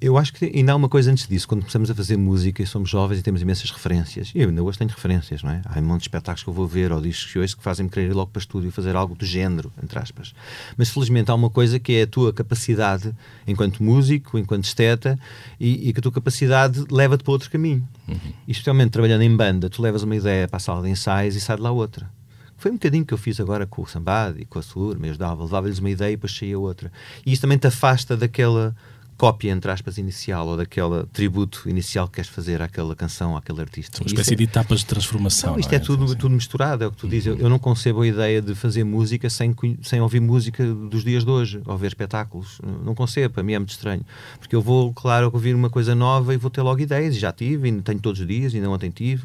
[0.00, 1.46] Eu acho que ainda há uma coisa antes disso.
[1.48, 4.78] Quando começamos a fazer música e somos jovens e temos imensas referências, eu ainda hoje
[4.78, 5.62] tenho referências, não é?
[5.64, 7.90] Há um monte de espetáculos que eu vou ver ou discos que hoje que fazem-me
[7.90, 10.34] querer ir logo para o estúdio e fazer algo do género, entre aspas.
[10.76, 13.14] Mas felizmente há uma coisa que é a tua capacidade
[13.46, 15.18] enquanto músico, enquanto esteta,
[15.58, 17.86] e, e que a tua capacidade leva-te para outro caminho.
[18.08, 18.18] Uhum.
[18.46, 21.40] E especialmente trabalhando em banda, tu levas uma ideia para a sala de ensaios e
[21.40, 22.10] sai de lá outra.
[22.56, 25.18] Foi um bocadinho que eu fiz agora com o Sambad e com a Sur, mas
[25.18, 26.90] dava, levava-lhes uma ideia e depois saía outra.
[27.24, 28.74] E isso também te afasta daquela
[29.16, 34.02] cópia, entre aspas, inicial ou daquele tributo inicial que queres fazer àquela canção, àquele artista.
[34.02, 34.36] Uma espécie é...
[34.36, 35.52] de etapas de transformação.
[35.52, 37.26] Não, isto não é, é tudo, tudo misturado, é o que tu dizes.
[37.26, 41.24] Eu, eu, não concebo a ideia de fazer música sem, sem ouvir música dos dias
[41.24, 42.60] de hoje, ou ver espetáculos.
[42.84, 44.04] Não concebo, para mim é muito estranho.
[44.38, 47.32] Porque eu vou, claro, ouvir uma coisa nova e vou ter logo ideias, e já
[47.32, 49.24] tive, e tenho todos os dias, ainda ontem tive.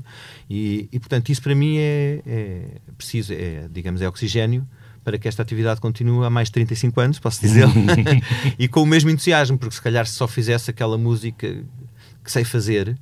[0.49, 2.65] E, e portanto, isso para mim é, é
[2.97, 4.67] preciso, é, digamos, é oxigênio
[5.09, 7.65] para que esta atividade continue há mais de 35 anos, posso dizer,
[8.59, 11.63] e com o mesmo entusiasmo, porque se calhar se só fizesse aquela música
[12.23, 12.95] que sei fazer,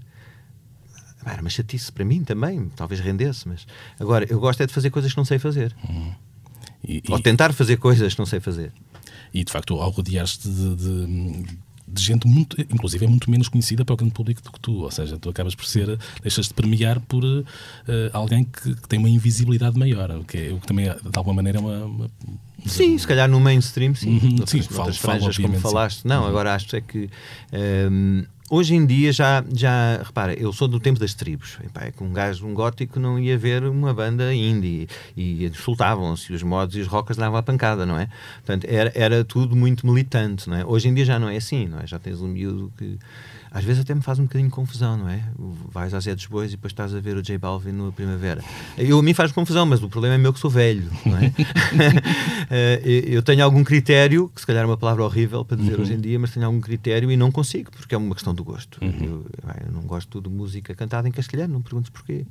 [1.25, 3.67] era uma chatice para mim também, talvez rendesse, mas
[3.99, 5.75] agora eu gosto é de fazer coisas que não sei fazer.
[5.89, 6.13] Uhum.
[6.87, 8.71] E, Ou tentar fazer coisas que não sei fazer.
[9.33, 11.57] E de facto, ao rodear-te de, de,
[11.97, 14.83] de gente muito, inclusive é muito menos conhecida para o grande público do que tu,
[14.83, 17.45] ou seja, tu acabas por ser, deixas de premiar por uh,
[18.13, 21.35] alguém que, que, tem uma invisibilidade maior, o que, é, o que também de alguma
[21.35, 22.09] maneira é uma, uma
[22.65, 24.17] Sim, se calhar no mainstream, sim.
[24.17, 26.01] Uhum, noutras, sim, noutras falo, franjas, como falaste.
[26.01, 26.07] Sim.
[26.07, 26.27] Não, uhum.
[26.27, 27.09] agora acho é que
[27.91, 31.57] um, hoje em dia já, já, repara, eu sou do tempo das tribos.
[31.63, 36.31] Epá, é que um gajo, um gótico, não ia ver uma banda indie e insultavam-se,
[36.33, 38.07] os mods e os rockers davam a pancada, não é?
[38.45, 40.65] Portanto, era, era tudo muito militante, não é?
[40.65, 41.87] Hoje em dia já não é assim, não é?
[41.87, 42.97] Já tens um miúdo que
[43.51, 45.23] às vezes até me faz um bocadinho de confusão, não é?
[45.71, 48.43] Vais às Zé dos Bois e depois estás a ver o J Balvin no Primavera.
[48.77, 51.33] Eu, a mim faz confusão, mas o problema é meu que sou velho, não é?
[52.49, 55.81] Eh, eu tenho algum critério, que se calhar é uma palavra horrível para dizer uhum.
[55.81, 58.43] hoje em dia, mas tenho algum critério e não consigo, porque é uma questão do
[58.43, 58.79] gosto.
[58.81, 58.97] Uhum.
[59.01, 59.25] Eu,
[59.65, 62.25] eu, não gosto de música cantada em castelhano, não me perguntes porquê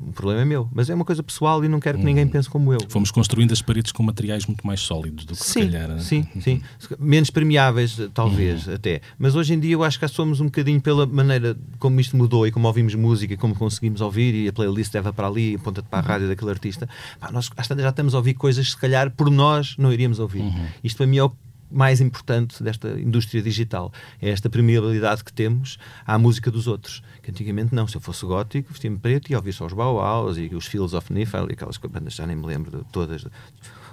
[0.00, 0.68] o problema é meu.
[0.72, 2.28] Mas é uma coisa pessoal e não quero que ninguém hum.
[2.28, 2.78] pense como eu.
[2.88, 6.00] Fomos construindo as paredes com materiais muito mais sólidos do que sim, se calhar.
[6.00, 6.40] Sim, uhum.
[6.40, 6.62] sim.
[6.98, 8.74] Menos permeáveis, talvez, uhum.
[8.74, 9.02] até.
[9.18, 12.46] Mas hoje em dia eu acho que somos um bocadinho pela maneira como isto mudou
[12.46, 15.98] e como ouvimos música, como conseguimos ouvir e a playlist leva para ali, aponta-te para
[15.98, 16.08] a uhum.
[16.08, 16.88] rádio daquele artista.
[17.18, 19.92] Pá, nós às tantas já estamos a ouvir coisas que se calhar por nós não
[19.92, 20.42] iríamos ouvir.
[20.42, 20.66] Uhum.
[20.82, 21.32] Isto para mim é o
[21.70, 23.92] mais importante desta indústria digital.
[24.20, 27.02] É esta permeabilidade que temos à música dos outros.
[27.22, 27.86] Que antigamente não.
[27.86, 31.12] Se eu fosse gótico, vestia-me preto e ouvia só os Bauhaus e os Fields of
[31.12, 33.24] Nifl e aquelas bandas, já nem me lembro de todas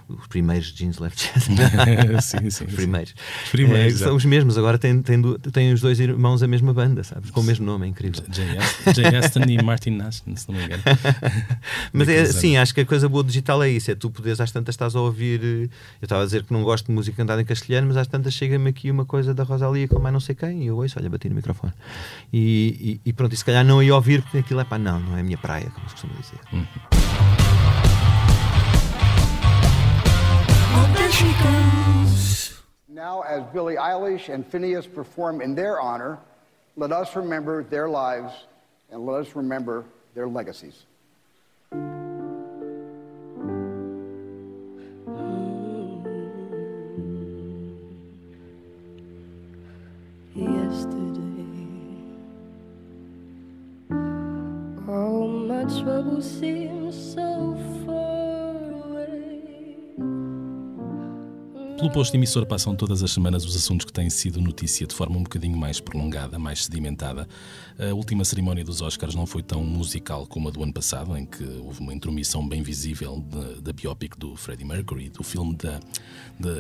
[0.10, 1.50] os primeiros Jeans Left Chest.
[2.22, 2.66] sim, sim.
[2.66, 3.14] Os primeiros.
[3.44, 4.58] Os primeiros é, são os mesmos.
[4.58, 7.30] Agora têm, têm, têm os dois irmãos a mesma banda, sabes?
[7.32, 8.24] Com o mesmo nome, é incrível.
[8.32, 10.84] Jay Aston e Martin Nash, se não me engano.
[11.92, 13.92] Mas é, sim, acho que a coisa boa digital é isso.
[13.92, 15.42] É tu poderes, às tantas, estás a ouvir.
[15.44, 15.64] Eh,
[16.02, 18.34] eu estava a dizer que não gosto de música cantada em castelhano, mas às tantas
[18.34, 21.10] chega-me aqui uma coisa da Rosalia com mais não sei quem e eu ouço, olha,
[21.10, 21.74] bati no microfone.
[22.32, 25.00] E, e, e pronto, e se calhar não ia ouvir porque aquilo é pá, não,
[25.00, 27.47] não é a minha praia, como se costuma dizer.
[31.20, 31.68] Hum.
[32.88, 36.20] Now, as Billie Eilish and Phineas perform in their honor,
[36.76, 38.34] let us remember their lives
[38.92, 40.86] and let us remember their legacies.
[50.36, 51.46] Yesterday,
[54.88, 57.56] all my troubles seem so
[61.78, 65.16] Pelo posto emissor passam todas as semanas os assuntos que têm sido notícia de forma
[65.16, 67.28] um bocadinho mais prolongada, mais sedimentada.
[67.78, 71.24] A última cerimónia dos Oscars não foi tão musical como a do ano passado, em
[71.24, 73.24] que houve uma intromissão bem visível
[73.62, 75.56] da biopic do Freddie Mercury, do filme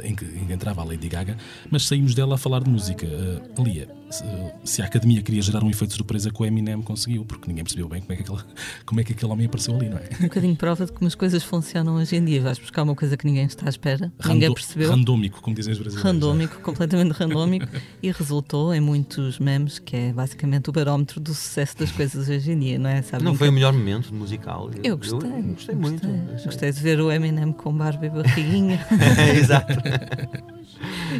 [0.03, 1.35] em, que, em, que, entrava a Lady Gaga,
[1.71, 3.07] mas saímos dela a falar de música.
[3.07, 4.23] Uh, Lia, se,
[4.63, 7.63] se, a academia queria gerar um efeito de surpresa que o Eminem conseguiu, porque ninguém
[7.63, 8.39] percebeu bem como é que aquele,
[8.85, 10.09] como é que aquele homem apareceu ali, não é?
[10.19, 12.41] Um bocadinho prova de como as coisas funcionam hoje em dia.
[12.41, 14.89] Vais buscar uma coisa que ninguém está à espera, Rando, ninguém percebeu.
[14.89, 16.11] Randômico, como dizem os brasileiros.
[16.11, 17.67] Randômico, completamente randômico,
[18.01, 22.51] e resultou em muitos memes, que é basicamente o barómetro do sucesso das coisas hoje
[22.51, 23.01] em dia, não é?
[23.01, 24.71] Sabe não foi o melhor momento musical?
[24.75, 25.29] Eu, eu gostei.
[25.29, 26.07] Eu gostei muito.
[26.07, 28.85] Gostei, gostei de ver o Eminem com barba e barriguinha.
[29.37, 29.73] Exato.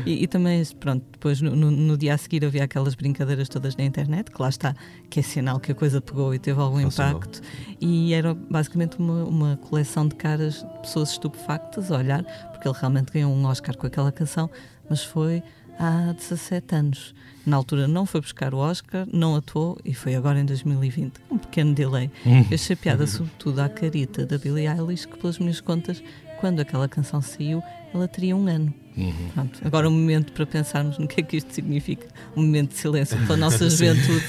[0.05, 3.75] E, e, também, pronto, depois no, no, no, dia a seguir havia aquelas brincadeiras todas
[3.75, 4.75] na internet, que lá está,
[5.09, 7.41] que é sinal que a coisa pegou e teve algum impacto.
[7.79, 12.77] E era basicamente uma, uma coleção de caras de pessoas estupefactas a olhar, porque ele
[12.77, 14.49] realmente ganhou um Oscar com aquela canção,
[14.89, 15.43] mas foi
[15.79, 17.15] há 17 anos.
[17.45, 21.13] Na altura não foi buscar o Oscar, não atuou e foi agora em 2020.
[21.31, 22.11] Um pequeno delay.
[22.25, 22.45] Hum.
[22.49, 26.03] Eu achei piada sobretudo à carita da Billie Eilish, que pelas minhas contas,
[26.39, 27.61] quando aquela canção saiu,
[27.93, 28.73] ela teria um ano.
[28.97, 29.29] Uhum.
[29.33, 32.07] Pronto, agora um momento para pensarmos no que é que isto significa.
[32.35, 34.25] Um momento de silêncio pela nossa juventude.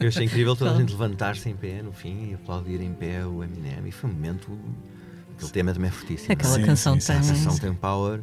[0.00, 3.24] Eu achei incrível toda a gente levantar-se em pé no fim e aplaudir em pé
[3.26, 3.86] o Eminem.
[3.86, 4.58] E foi um momento.
[5.36, 6.32] Aquele tema também é fortíssimo.
[6.32, 7.16] Aquela sim, canção sim, tem.
[7.16, 8.22] A canção tem power.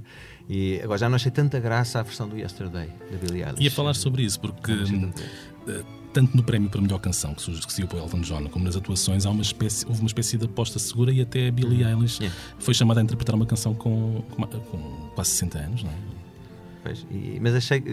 [0.50, 3.63] E agora já não achei tanta graça à versão do Yesterday, da Billie Eilish.
[3.63, 4.74] Ia falar sobre isso, porque
[6.15, 9.30] tanto no prémio para melhor canção que saiu para Elton John, como nas atuações, há
[9.30, 11.89] uma espécie, houve uma espécie de aposta segura e até a Billie uhum.
[11.89, 12.39] Eilish yeah.
[12.58, 15.95] foi chamada a interpretar uma canção com, com, com quase 60 anos, não é?
[16.84, 17.84] Pois, e, mas achei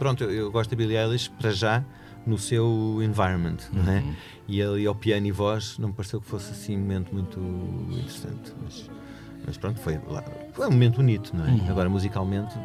[0.00, 1.84] pronto, eu, eu, gosto da Billie Eilish para já
[2.26, 3.84] no seu environment, uhum.
[3.84, 4.00] não é?
[4.00, 4.14] Uhum.
[4.48, 7.38] E ali ao piano e voz não me pareceu que fosse assim um momento muito
[7.92, 8.90] interessante, mas,
[9.46, 11.50] mas pronto, foi, lá, foi um momento bonito, não é?
[11.50, 11.70] Uhum.
[11.70, 12.58] Agora musicalmente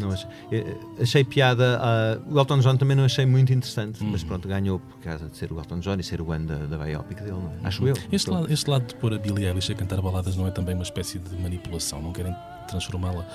[0.00, 1.80] não achei, eh, achei piada.
[2.28, 4.10] Uh, o Elton John também não achei muito interessante, uhum.
[4.10, 6.76] mas pronto, ganhou por causa de ser o Elton John e ser o ano da,
[6.76, 7.68] da biopic dele, não é?
[7.68, 7.94] acho eu.
[8.10, 10.74] Este lado, este lado de pôr a Billie Eilish a cantar baladas não é também
[10.74, 12.00] uma espécie de manipulação?
[12.00, 12.34] Não querem
[12.68, 13.26] transformá-la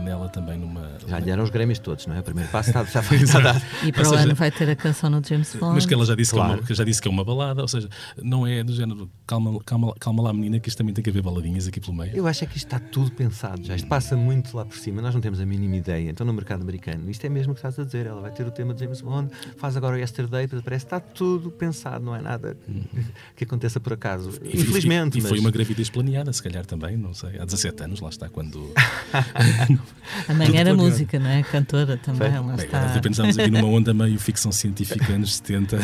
[0.00, 0.92] nela também numa.
[1.06, 2.20] Já lhe deram os Grêmios todos, não é?
[2.20, 3.62] O primeiro passo está, já foi dado.
[3.84, 5.74] E para o ano vai ter a canção no James Bond.
[5.74, 6.48] Mas que ela já disse, claro.
[6.48, 7.88] que, é uma, que já disse que é uma balada, ou seja,
[8.22, 11.22] não é do género calma, calma, calma lá, menina, que isto também tem que haver
[11.22, 12.14] baladinhas aqui pelo meio.
[12.14, 13.74] Eu acho é que isto está tudo pensado já.
[13.76, 16.10] Isto passa muito lá por cima, nós não temos a mínima ideia.
[16.10, 18.06] Então, no mercado americano, isto é mesmo o que estás a dizer.
[18.06, 21.00] Ela vai ter o tema de James Bond, faz agora o Yesterday, parece que está
[21.00, 22.56] tudo pensado, não é nada
[23.34, 24.30] que aconteça por acaso.
[24.42, 25.16] E, Infelizmente.
[25.16, 25.30] E, e mas...
[25.30, 27.38] foi uma gravidez planeada, se calhar também, não sei.
[27.38, 28.72] Há 17 anos, lá está, quando.
[30.28, 31.42] a mãe era música, não é?
[31.42, 32.30] Cantora também.
[32.30, 33.00] Lá Bem, está.
[33.00, 35.78] Pensamos aqui numa onda meio ficção científica, anos 70,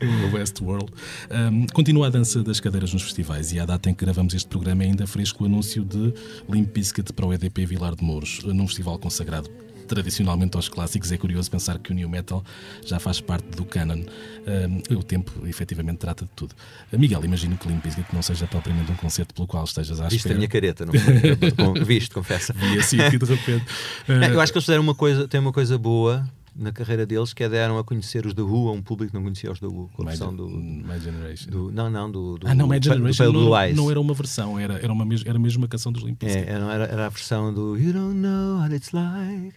[0.00, 0.90] no Westworld.
[1.30, 4.48] Um, continua a dança das cadeiras nos festivais e à data em que gravamos este
[4.48, 6.12] programa é ainda fresco o anúncio de
[6.48, 9.50] Limp Bizkit para o EDP Vilar de Mouros, num festival consagrado
[9.90, 12.44] tradicionalmente aos clássicos, é curioso pensar que o New Metal
[12.86, 13.98] já faz parte do canon.
[13.98, 16.54] Um, o tempo, efetivamente, trata de tudo.
[16.92, 20.18] Miguel, imagino que Limp Bizkit não seja propriamente um concerto pelo qual estejas à Viste
[20.18, 20.36] espera.
[20.36, 21.82] a minha careta, não foi?
[21.84, 22.52] Viste, confessa.
[22.52, 23.64] Vi assim aqui de repente.
[24.08, 24.32] Uh...
[24.32, 26.24] Eu acho que eles fizeram uma coisa, tem uma coisa boa
[26.54, 29.16] na carreira deles que é deram a conhecer os The Who a um público que
[29.16, 32.38] não conhecia os The Who com a versão do, My Generation do, não, não, do,
[32.38, 35.62] do Ah não, My Generation não, não, era uma versão era, era, uma, era mesmo
[35.62, 38.92] uma canção dos Limp é, era, era a versão do You Don't Know What It's
[38.92, 39.54] Like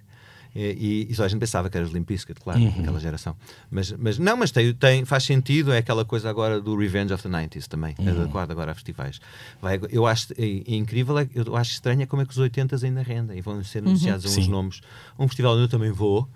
[0.56, 2.82] e, e só a gente pensava que era os Limp Bizkit, claro, uhum.
[2.82, 3.36] aquela geração.
[3.72, 7.24] Mas, mas não, mas tem, tem, faz sentido, é aquela coisa agora do Revenge of
[7.24, 8.22] the 90s também, uhum.
[8.22, 9.20] adequado agora a festivais.
[9.62, 12.40] Vai, eu acho é, é incrível, é, eu acho estranho é como é que os
[12.40, 14.42] 80s ainda rendem e vão ser anunciados uhum.
[14.42, 14.82] uns nomes.
[15.18, 16.30] Um festival onde eu também vou uh,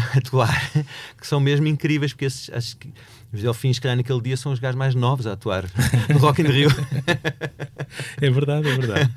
[0.16, 0.70] atuar,
[1.20, 2.92] que são mesmo incríveis, porque esses, acho que
[3.36, 5.64] os Delfins, se calhar, naquele dia são os gajos mais novos a atuar
[6.08, 6.68] no Rock in Rio.
[8.20, 9.10] é verdade, é verdade.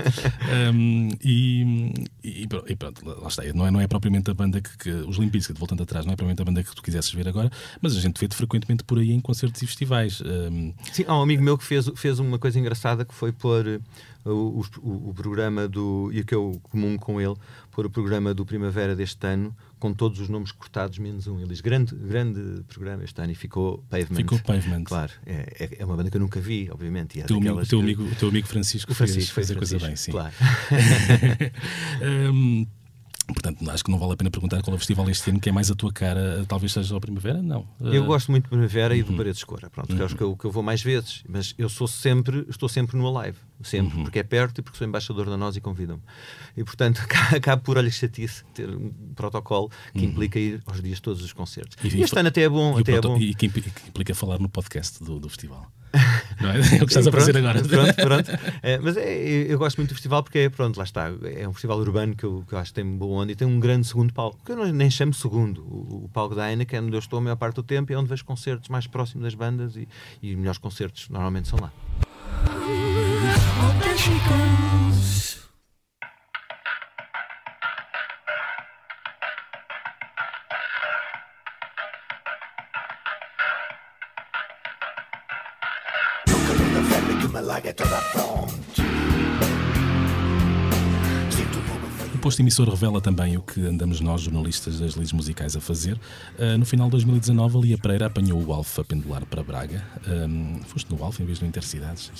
[0.73, 3.43] Um, e, e, e, pronto, lá está.
[3.53, 6.13] Não é, não é propriamente a banda que, que os Limp Bizkit, voltando atrás, não
[6.13, 7.51] é propriamente a banda que tu quisesses ver agora,
[7.81, 10.21] mas a gente vê-te frequentemente por aí em concertos e festivais.
[10.21, 10.73] Um...
[10.91, 13.81] Sim, há um amigo meu que fez, fez uma coisa engraçada que foi pôr
[14.31, 16.09] o, o, o programa do.
[16.13, 17.35] e que eu comum com ele,
[17.71, 21.39] pôr o programa do Primavera deste ano com todos os nomes cortados, menos um.
[21.39, 24.17] Ele diz: grande, grande programa este ano e ficou Pavement.
[24.17, 24.83] Ficou Pavement.
[24.83, 27.17] Claro, é, é uma banda que eu nunca vi, obviamente.
[27.17, 29.55] E é teu, amigo, teu, amigo, o teu amigo Francisco, o Francisco fez, fez a
[29.55, 30.11] coisa bem, sim.
[30.11, 30.33] Claro.
[32.33, 32.65] um,
[33.27, 35.49] Portanto, acho que não vale a pena perguntar qual é o festival este ano que
[35.49, 37.67] é mais a tua cara, talvez seja a Primavera, não.
[37.81, 38.05] Eu uh...
[38.05, 38.99] gosto muito de Primavera uhum.
[38.99, 40.07] e do Paredes Cora, pronto, uhum.
[40.07, 43.17] que é o que eu vou mais vezes, mas eu sou sempre, estou sempre no
[43.17, 44.03] Alive, sempre, uhum.
[44.03, 46.01] porque é perto e porque sou embaixador da nós e convidam-me.
[46.55, 47.01] E portanto,
[47.35, 50.05] acabo por, olha, chatice, ter um protocolo que uhum.
[50.05, 51.75] implica ir aos dias todos os concertos.
[51.83, 53.17] E, e este ano até é bom, e até é bom.
[53.17, 55.69] E que implica falar no podcast do, do festival.
[56.41, 56.59] Não é?
[56.59, 57.61] é o que estás a fazer agora.
[57.63, 58.31] Pronto, pronto.
[58.61, 59.17] É, mas é,
[59.51, 61.11] eu gosto muito do festival porque é, pronto, lá está.
[61.35, 63.47] É um festival urbano que eu, que eu acho que tem boa onda e tem
[63.47, 65.61] um grande segundo palco, que eu não, nem chamo segundo.
[65.61, 67.91] O, o palco da ANA, que é onde eu estou a maior parte do tempo,
[67.91, 69.87] é onde vejo concertos mais próximos das bandas e,
[70.21, 71.71] e os melhores concertos normalmente são lá.
[92.13, 95.99] O posto emissor revela também o que andamos nós, jornalistas das lides musicais, a fazer.
[96.37, 99.83] Uh, no final de 2019, a Lia Pereira apanhou o Alfa pendular para Braga.
[100.07, 102.11] Um, foste no Alfa em vez do Intercidades.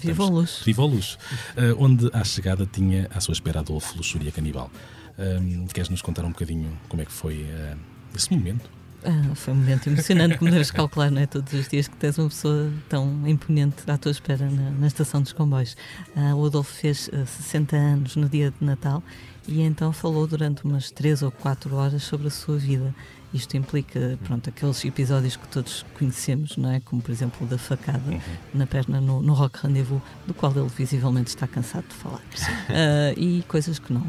[0.00, 0.64] Viva o luxo.
[0.64, 1.18] Viva luxo.
[1.56, 4.70] Uh, onde à chegada tinha à sua espera Adolfo Luxúria Canibal.
[5.18, 7.76] Um, queres nos contar um bocadinho como é que foi uh,
[8.14, 8.70] esse momento?
[9.08, 11.26] Ah, foi um momento emocionante, como deves calcular, não é?
[11.26, 15.22] Todos os dias que tens uma pessoa tão imponente à tua espera na, na estação
[15.22, 15.76] dos comboios.
[16.16, 19.00] Ah, o Adolfo fez 60 anos no dia de Natal
[19.46, 22.92] e então falou durante umas 3 ou 4 horas sobre a sua vida.
[23.36, 26.80] Isto implica, pronto, aqueles episódios que todos conhecemos, não é?
[26.80, 28.20] Como, por exemplo, o da facada uhum.
[28.54, 32.20] na perna no, no Rock Rendezvous, do qual ele visivelmente está cansado de falar.
[32.20, 34.02] Uh, e coisas que não,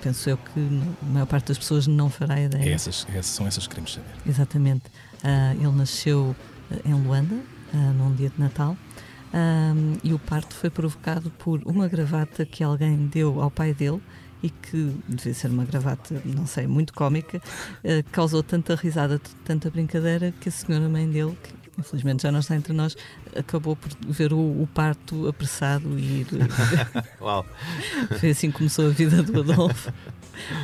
[0.00, 2.70] penso eu que a maior parte das pessoas não fará ideia.
[2.70, 4.10] É essas, é, são essas que queremos saber.
[4.26, 4.86] Exatamente.
[5.24, 6.36] Uh, ele nasceu
[6.84, 7.36] em Luanda,
[7.96, 8.76] num dia de Natal,
[9.32, 14.00] um, e o parto foi provocado por uma gravata que alguém deu ao pai dele
[14.42, 19.70] e que devia ser uma gravata, não sei, muito cómica, uh, causou tanta risada, tanta
[19.70, 22.96] brincadeira que a senhora mãe dele, que infelizmente já não está entre nós,
[23.36, 26.26] acabou por ver o, o parto apressado e ir.
[27.20, 27.44] Uau!
[28.18, 29.92] Foi assim que começou a vida do Adolfo,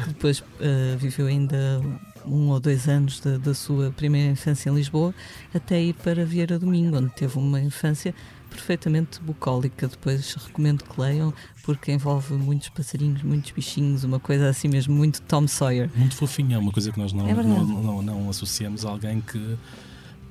[0.04, 1.80] que depois uh, viveu ainda
[2.26, 5.14] um ou dois anos da, da sua primeira infância em Lisboa,
[5.54, 8.14] até ir para Vieira do Minho, onde teve uma infância
[8.50, 9.88] perfeitamente bucólica.
[9.88, 11.32] Depois recomendo que leiam,
[11.62, 15.90] porque envolve muitos passarinhos, muitos bichinhos, uma coisa assim mesmo, muito Tom Sawyer.
[15.94, 19.56] Muito fofinha, uma coisa que nós não, é não, não, não, associamos a alguém que.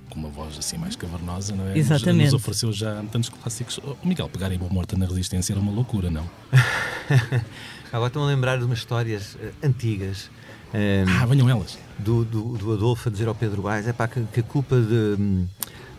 [0.09, 1.77] Com uma voz assim mais cavernosa, não é?
[1.77, 2.25] Exatamente.
[2.25, 3.79] Nos, nos ofereceu já tantos clássicos.
[3.79, 6.29] O oh, Miguel, pegar em Boa Morta na Resistência era uma loucura, não?
[7.91, 10.29] Agora estão a lembrar de umas histórias uh, antigas.
[10.73, 11.77] Um, ehm, ah, venham elas.
[11.97, 14.79] Do, do, do Adolfo a dizer ao Pedro Baez: é pá, que, que a culpa
[14.79, 15.15] de.
[15.19, 15.47] Hum,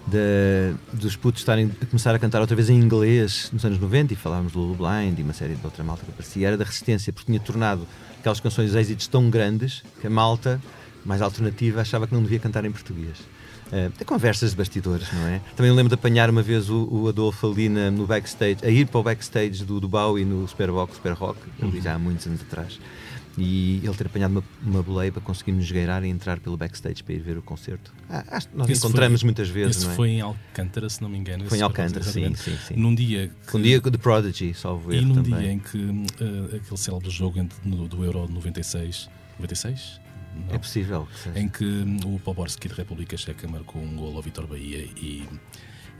[0.06, 4.12] de, dos putos estarem a começar a cantar outra vez em inglês nos anos 90
[4.12, 6.64] e falávamos do Lulu Blind e uma série de outra malta que aparecia, era da
[6.64, 7.86] resistência, porque tinha tornado
[8.18, 10.60] aquelas canções êxitos tão grandes que a malta
[11.04, 13.18] mais alternativa achava que não devia cantar em português.
[13.66, 15.40] Uh, conversas de bastidores, não é?
[15.56, 18.86] Também lembro de apanhar uma vez o, o Adolfo ali na, no backstage, a ir
[18.86, 22.42] para o backstage do, do Bowie no Superbox, Super Rock, ali já há muitos anos
[22.42, 22.78] atrás
[23.38, 27.14] e ele ter apanhado uma, uma boleia para conseguirmos esgueirar e entrar pelo backstage para
[27.14, 27.92] ir ver o concerto.
[28.08, 29.76] Ah, acho que nós esse encontramos foi, muitas vezes.
[29.76, 29.96] Isso não é?
[29.96, 31.44] foi em Alcântara, se não me engano.
[31.46, 32.74] Foi em Alcântara, sim, sim, sim.
[32.76, 33.30] Num dia.
[33.46, 35.02] Que, um dia de Prodigy, salvo erro.
[35.02, 35.40] E num também.
[35.40, 39.10] dia em que uh, aquele célebre jogo entre, no, do Euro 96.
[39.38, 40.00] 96?
[40.48, 40.54] Não.
[40.54, 41.06] É possível.
[41.32, 44.88] Que em que um, o Poborski de República Checa marcou um gol ao Vitor Bahia
[44.96, 45.26] e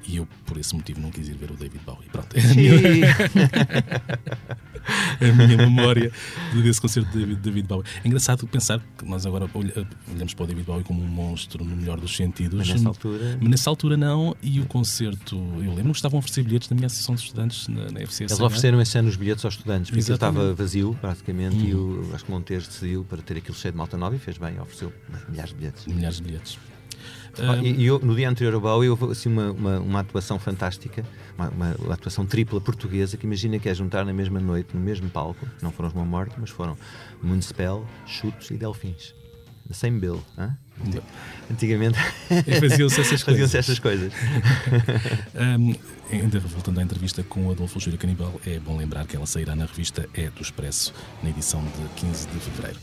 [0.07, 2.09] e eu, por esse motivo, não quis ir ver o David Bowie.
[2.11, 2.73] Pronto, é a minha,
[5.21, 6.13] a minha memória
[6.55, 7.85] desse concerto de David Bowie.
[8.05, 11.77] É engraçado pensar que nós agora olhamos para o David Bowie como um monstro no
[11.77, 12.59] melhor dos sentidos.
[12.59, 13.39] Mas nessa altura.
[13.41, 14.37] Mas nessa altura não.
[14.43, 17.69] E o concerto, eu lembro que estavam a oferecer bilhetes na minha associação de estudantes
[17.69, 18.33] na, na FCS.
[18.33, 21.69] Eles ofereceram esse ano os bilhetes aos estudantes, porque estava vazio, praticamente, hum.
[21.69, 24.39] e o, acho que Monteiro decidiu para ter aquilo cheio de malta nova e fez
[24.39, 24.93] bem, ofereceu
[25.29, 25.87] milhares de bilhetes.
[25.87, 26.59] Milhares de bilhetes.
[27.39, 31.05] Ah, e, eu, no dia anterior ao Bowie houve assim, uma, uma, uma atuação fantástica,
[31.37, 35.09] uma, uma, atuação tripla portuguesa, que imagina que é juntar na mesma noite, no mesmo
[35.11, 36.77] palco, não foram os Uma Morte, mas foram
[37.23, 39.15] Municipal, Chutos e Delfins.
[39.69, 40.23] The same bill.
[40.39, 40.57] Hein?
[41.51, 41.99] Antigamente
[42.61, 43.51] faziam-se essas coisas.
[43.51, 44.13] Faziam essas coisas.
[45.35, 45.75] um,
[46.13, 49.57] ainda voltando à entrevista com o Adolfo Júlio Canibal, é bom lembrar que ela sairá
[49.57, 52.79] na revista É do Expresso, na edição de 15 de fevereiro.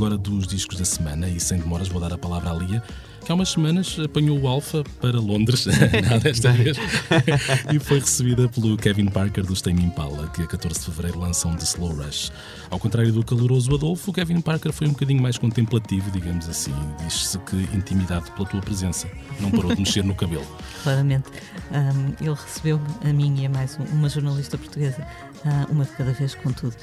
[0.00, 2.82] Agora dos discos da semana e sem demoras vou dar a palavra à Lia,
[3.30, 5.64] que há umas semanas apanhou o Alfa para Londres,
[6.02, 6.76] nada desta vez,
[7.72, 11.54] e foi recebida pelo Kevin Parker dos Tame Impala, que a 14 de fevereiro lançam
[11.54, 12.32] The Slow Rush.
[12.68, 16.74] Ao contrário do caloroso Adolfo, o Kevin Parker foi um bocadinho mais contemplativo, digamos assim.
[16.98, 20.46] Diz-se que intimidado pela tua presença, não parou de mexer no cabelo.
[20.82, 21.28] Claramente.
[21.70, 25.06] Um, ele recebeu a mim e a mais uma jornalista portuguesa
[25.46, 26.74] ah, uma de cada vez, contudo,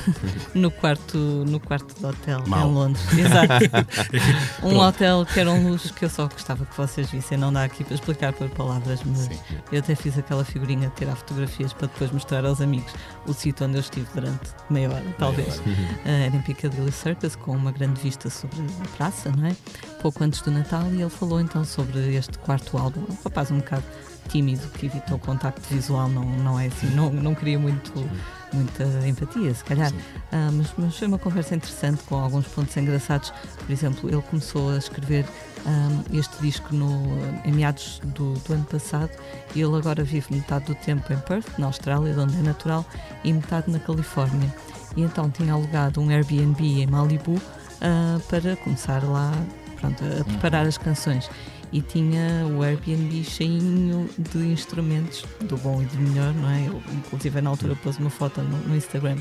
[0.54, 2.66] no, quarto, no quarto de hotel Mal.
[2.66, 3.04] em Londres.
[3.12, 4.66] Exato.
[4.66, 7.38] um hotel que era um luxo que eu só gostava que vocês vissem.
[7.38, 9.40] Não dá aqui para explicar por palavras, mas Sim.
[9.72, 12.92] eu até fiz aquela figurinha de tirar fotografias para depois mostrar aos amigos
[13.26, 15.60] o sítio onde eu estive durante meia hora, talvez.
[15.60, 15.96] Meia hora.
[15.96, 19.56] Uh, era em Piccadilly Circus, com uma grande vista sobre a praça, não é?
[19.98, 23.00] pouco antes do Natal e ele falou então sobre este quarto álbum.
[23.00, 23.84] Um rapaz um bocado
[24.28, 27.92] tímido que evitou o contacto visual, não, não é assim, não, não queria muito
[28.52, 29.90] muita empatia, se calhar.
[29.92, 33.32] Uh, mas, mas, foi uma conversa interessante com alguns pontos engraçados.
[33.58, 35.24] Por exemplo, ele começou a escrever
[35.66, 37.02] um, ah, este disco no,
[37.44, 39.10] em meados do, do, ano passado
[39.54, 42.84] e ele agora vive metade do tempo em Perth, na Austrália, onde é natural,
[43.24, 44.52] e metade na Califórnia.
[44.96, 49.32] E então tinha alugado um Airbnb em Malibu uh, para começar lá
[49.80, 51.28] pronto, a preparar as canções
[51.72, 56.68] e tinha o Airbnb cheinho de instrumentos, do bom e do melhor, não é?
[56.68, 59.18] Eu, inclusive, na altura pus uma foto no, no, Instagram.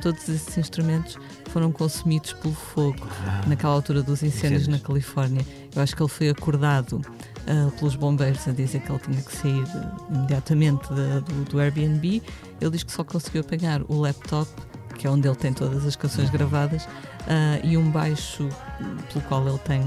[0.00, 1.18] Todos esses instrumentos
[1.50, 5.44] foram consumidos pelo fogo ah, naquela altura dos incêndios na Califórnia.
[5.74, 9.36] Eu acho que ele foi acordado uh, pelos bombeiros a dizer que ele tinha que
[9.36, 12.22] sair uh, imediatamente do, do Airbnb.
[12.60, 14.50] Ele diz que só conseguiu apanhar o laptop
[15.00, 16.32] que é onde ele tem todas as canções uhum.
[16.32, 18.46] gravadas, uh, e um baixo
[19.10, 19.80] pelo qual ele tem,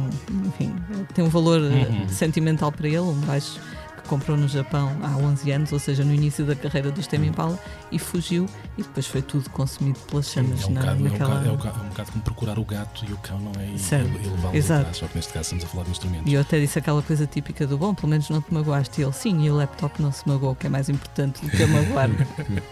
[0.48, 0.76] enfim,
[1.14, 2.10] tem um valor ah, uhum.
[2.10, 3.60] sentimental para ele, um baixo
[4.02, 7.28] que comprou no Japão há 11 anos, ou seja, no início da carreira do Tame
[7.28, 7.60] Impala,
[7.92, 11.46] e fugiu, e depois foi tudo consumido pelas chamas Sim, é um na, bocado, naquela...
[11.46, 13.78] É um, bocado, é um bocado como procurar o gato e o cão, não é?
[13.78, 14.08] Certo.
[14.08, 16.32] E levá-lo atrás, só que neste caso estamos a falar de instrumentos.
[16.32, 19.00] E eu até disse aquela coisa típica do bom, pelo menos não te magoaste.
[19.00, 21.66] E ele, sim, e o laptop não se magoou, que é mais importante do que
[21.68, 22.10] magoar.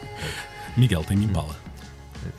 [0.76, 1.71] Miguel tem Impala.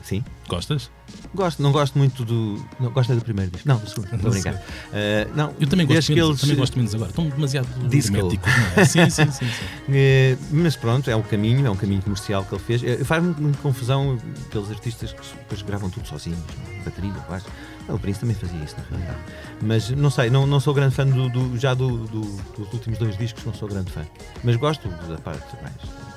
[0.03, 0.23] Sim.
[0.47, 0.89] Gostas?
[1.33, 2.63] Gosto, não gosto muito do.
[2.79, 3.67] Não, gosto do primeiro disco.
[3.67, 4.53] Não, do segundo, estou a brincar.
[4.53, 6.41] Uh, não, eu também gosto, menos, eles...
[6.41, 7.09] também gosto menos agora.
[7.09, 8.85] Estão demasiado herméticos, não é?
[8.85, 9.31] Sim, sim, sim.
[9.31, 9.45] sim.
[9.45, 12.81] Uh, mas pronto, é um caminho, é um caminho comercial que ele fez.
[12.81, 14.17] Uh, Faz-me muita confusão
[14.51, 16.39] pelos artistas que depois gravam tudo sozinhos,
[16.83, 17.47] bateria, baixo.
[17.89, 19.19] o Prince também fazia isso, na realidade.
[19.61, 22.21] Mas não sei, não, não sou grande fã do, do já do, do,
[22.57, 24.05] dos últimos dois discos, não sou grande fã.
[24.43, 26.12] Mas gosto da parte mais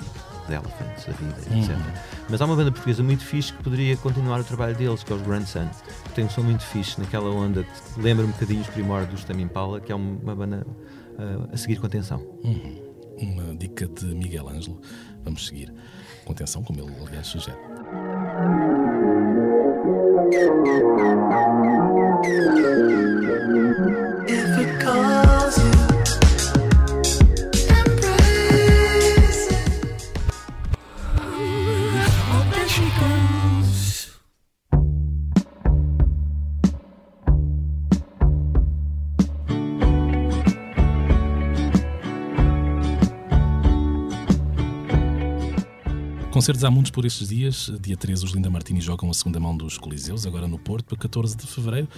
[0.46, 1.76] de Elephants, da vida, etc.
[1.76, 1.82] Uhum.
[2.28, 5.16] Mas há uma banda portuguesa muito fixe que poderia continuar o trabalho deles, que é
[5.16, 5.68] os Grandson.
[6.14, 9.80] Tem um som muito fixe naquela onda que lembra um bocadinho os primórdios da Impala,
[9.80, 10.66] que é uma banda
[11.18, 12.18] uh, a seguir com atenção.
[12.44, 12.82] Uhum.
[13.18, 14.80] Uma dica de Miguel Ângelo.
[15.24, 15.72] Vamos seguir
[16.24, 17.56] com atenção, como ele aliás sugere.
[22.22, 23.05] If
[46.46, 47.72] Concertos há muitos por estes dias.
[47.80, 50.96] Dia 13, os Linda Martini jogam a segunda mão dos Coliseus, agora no Porto, para
[50.96, 51.88] 14 de fevereiro.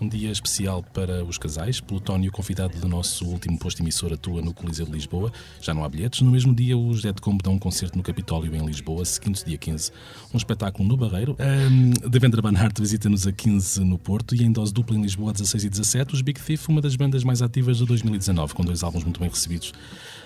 [0.00, 1.82] Um dia especial para os casais.
[1.82, 5.30] Plutónio, convidado do nosso último posto emissor, atua no Coliseu de Lisboa.
[5.60, 6.22] Já não há bilhetes.
[6.22, 9.58] No mesmo dia, os Dead Combo dão um concerto no Capitólio, em Lisboa, seguinte dia
[9.58, 9.92] 15.
[10.32, 11.36] Um espetáculo no Barreiro.
[11.38, 15.32] Um, Devendra Banhart visita-nos a 15 no Porto e em dose dupla em Lisboa, a
[15.34, 16.14] 16 e 17.
[16.14, 19.28] Os Big Thief, uma das bandas mais ativas de 2019, com dois álbuns muito bem
[19.28, 19.74] recebidos.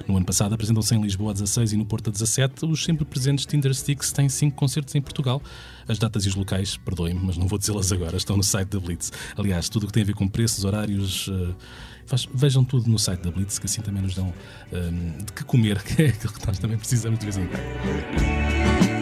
[0.07, 2.66] No ano passado, apresentam-se em Lisboa a 16 e no Porto a 17.
[2.66, 5.43] Os sempre presentes Tindersticks têm cinco concertos em Portugal.
[5.89, 8.81] As datas e os locais, perdoem-me, mas não vou dizê-las agora, estão no site da
[8.81, 9.12] Blitz.
[9.37, 11.55] Aliás, tudo o que tem a ver com preços, horários, uh,
[12.07, 14.33] faz, vejam tudo no site da Blitz, que assim também nos dão
[14.73, 18.94] um, de que comer, que é aquilo que nós também precisamos de vez em quando.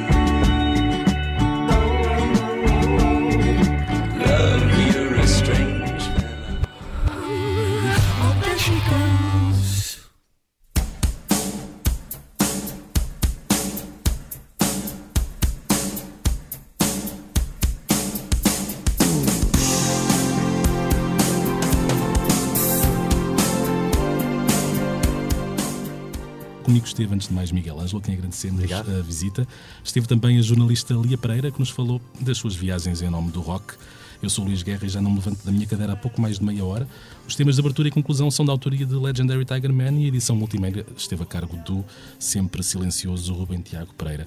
[26.92, 28.90] Esteve, antes de mais, Miguel Ângelo, a quem agradecemos Obrigado.
[28.90, 29.46] a visita.
[29.82, 33.40] Esteve também a jornalista Lia Pereira, que nos falou das suas viagens em nome do
[33.40, 33.74] rock.
[34.22, 36.20] Eu sou o Luís Guerra e já não me levanto da minha cadeira há pouco
[36.20, 36.86] mais de meia hora.
[37.26, 40.08] Os temas de abertura e conclusão são da autoria de Legendary Tiger Man e a
[40.08, 41.84] edição multimédia esteve a cargo do
[42.20, 44.24] sempre silencioso Rubem Tiago Pereira,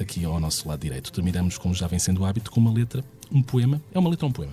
[0.00, 1.12] aqui ao nosso lado direito.
[1.12, 3.78] Terminamos, como já vem sendo o hábito, com uma letra, um poema.
[3.92, 4.52] É uma letra ou um poema?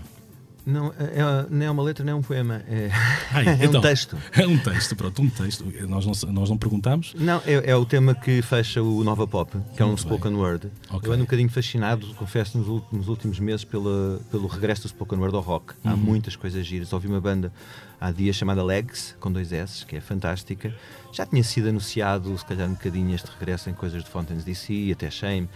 [0.65, 2.61] Não é, é, nem é uma letra, nem é um poema.
[2.67, 2.89] É,
[3.31, 4.17] Ai, é então, um texto.
[4.33, 5.65] É um texto, pronto, um texto.
[5.87, 7.13] Nós não, nós não perguntamos.
[7.15, 10.71] Não, é, é o tema que fecha o Nova Pop, que é um spoken word.
[10.89, 11.09] Okay.
[11.09, 14.89] Eu ando um bocadinho fascinado, confesso, nos últimos, nos últimos meses pela, pelo regresso do
[14.89, 15.73] spoken word ao rock.
[15.83, 15.91] Uhum.
[15.91, 16.93] Há muitas coisas giras.
[16.93, 17.51] Ouvi uma banda
[17.99, 20.75] há dias chamada Legs, com dois S, que é fantástica.
[21.11, 24.91] Já tinha sido anunciado, se calhar um bocadinho, este regresso em coisas de Fountains DC,
[24.91, 25.49] até Shame.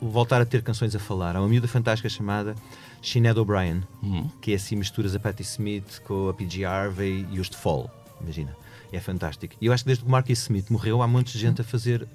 [0.00, 1.34] Voltar a ter canções a falar.
[1.34, 2.54] Há uma miúda fantástica chamada
[3.02, 4.28] Sinead O'Brien, uhum.
[4.40, 6.64] que é assim misturas a Patti Smith com a P.G.
[6.64, 7.90] Harvey e os de Fall,
[8.20, 8.56] imagina.
[8.90, 9.54] É fantástico.
[9.60, 12.08] E eu acho que desde que o Marcus Smith morreu, há muita gente a fazer,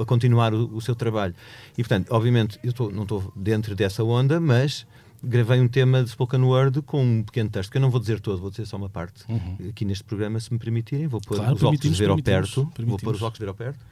[0.00, 1.34] a continuar o, o seu trabalho.
[1.72, 4.86] E portanto, obviamente, eu tô, não estou dentro dessa onda, mas
[5.22, 8.20] gravei um tema de spoken word com um pequeno texto, que eu não vou dizer
[8.20, 9.24] todo, vou dizer só uma parte.
[9.28, 9.58] Uhum.
[9.68, 12.72] Aqui neste programa, se me permitirem, vou pôr claro, os óculos de ver ao perto.
[12.78, 13.84] Vou pôr os óculos de ver ao perto.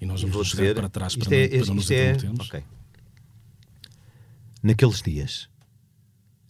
[0.00, 2.64] E nós vamos vou ver para trás isto para, é, não, para nos é, okay.
[4.62, 5.48] Naqueles dias,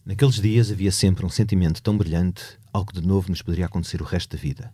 [0.05, 4.05] naqueles dias havia sempre um sentimento tão brilhante, algo de novo nos poderia acontecer o
[4.05, 4.73] resto da vida.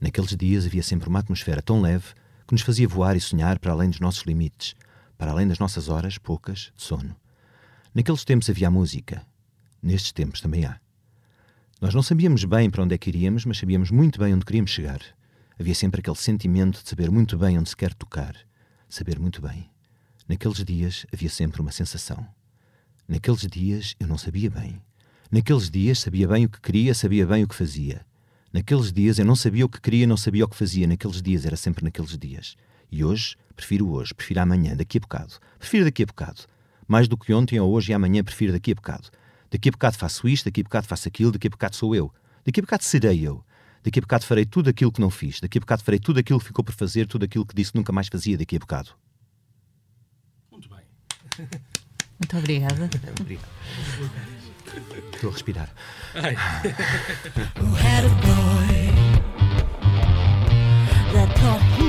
[0.00, 2.06] Naqueles dias havia sempre uma atmosfera tão leve
[2.46, 4.74] que nos fazia voar e sonhar para além dos nossos limites,
[5.16, 7.16] para além das nossas horas poucas de sono.
[7.94, 9.24] Naqueles tempos havia música.
[9.82, 10.80] Nestes tempos também há.
[11.80, 14.70] Nós não sabíamos bem para onde é que iríamos, mas sabíamos muito bem onde queríamos
[14.70, 15.00] chegar.
[15.58, 18.34] Havia sempre aquele sentimento de saber muito bem onde se quer tocar.
[18.88, 19.70] Saber muito bem.
[20.28, 22.26] Naqueles dias havia sempre uma sensação.
[23.06, 24.80] Naqueles dias eu não sabia bem.
[25.30, 28.04] Naqueles dias sabia bem o que queria, sabia bem o que fazia.
[28.52, 30.86] Naqueles dias eu não sabia o que queria, não sabia o que fazia.
[30.86, 32.56] Naqueles dias era sempre naqueles dias.
[32.90, 35.34] E hoje, prefiro hoje, prefiro amanhã, daqui a bocado.
[35.58, 36.42] Prefiro daqui a bocado.
[36.86, 39.10] Mais do que ontem ou hoje e amanhã prefiro daqui a bocado.
[39.50, 42.12] Daqui a bocado faço isto, daqui a bocado faço aquilo, daqui a bocado sou eu.
[42.44, 43.44] Daqui a bocado serei eu.
[43.82, 45.40] Daqui a bocado farei tudo aquilo que não fiz.
[45.40, 47.78] Daqui a bocado farei tudo aquilo que ficou por fazer, tudo aquilo que disse que
[47.78, 48.90] nunca mais fazia daqui a bocado.
[50.50, 50.84] Muito bem.
[52.24, 52.88] Muito obrigada.
[53.20, 53.48] Obrigado.
[55.12, 55.68] Estou a respirar.
[61.44, 61.83] that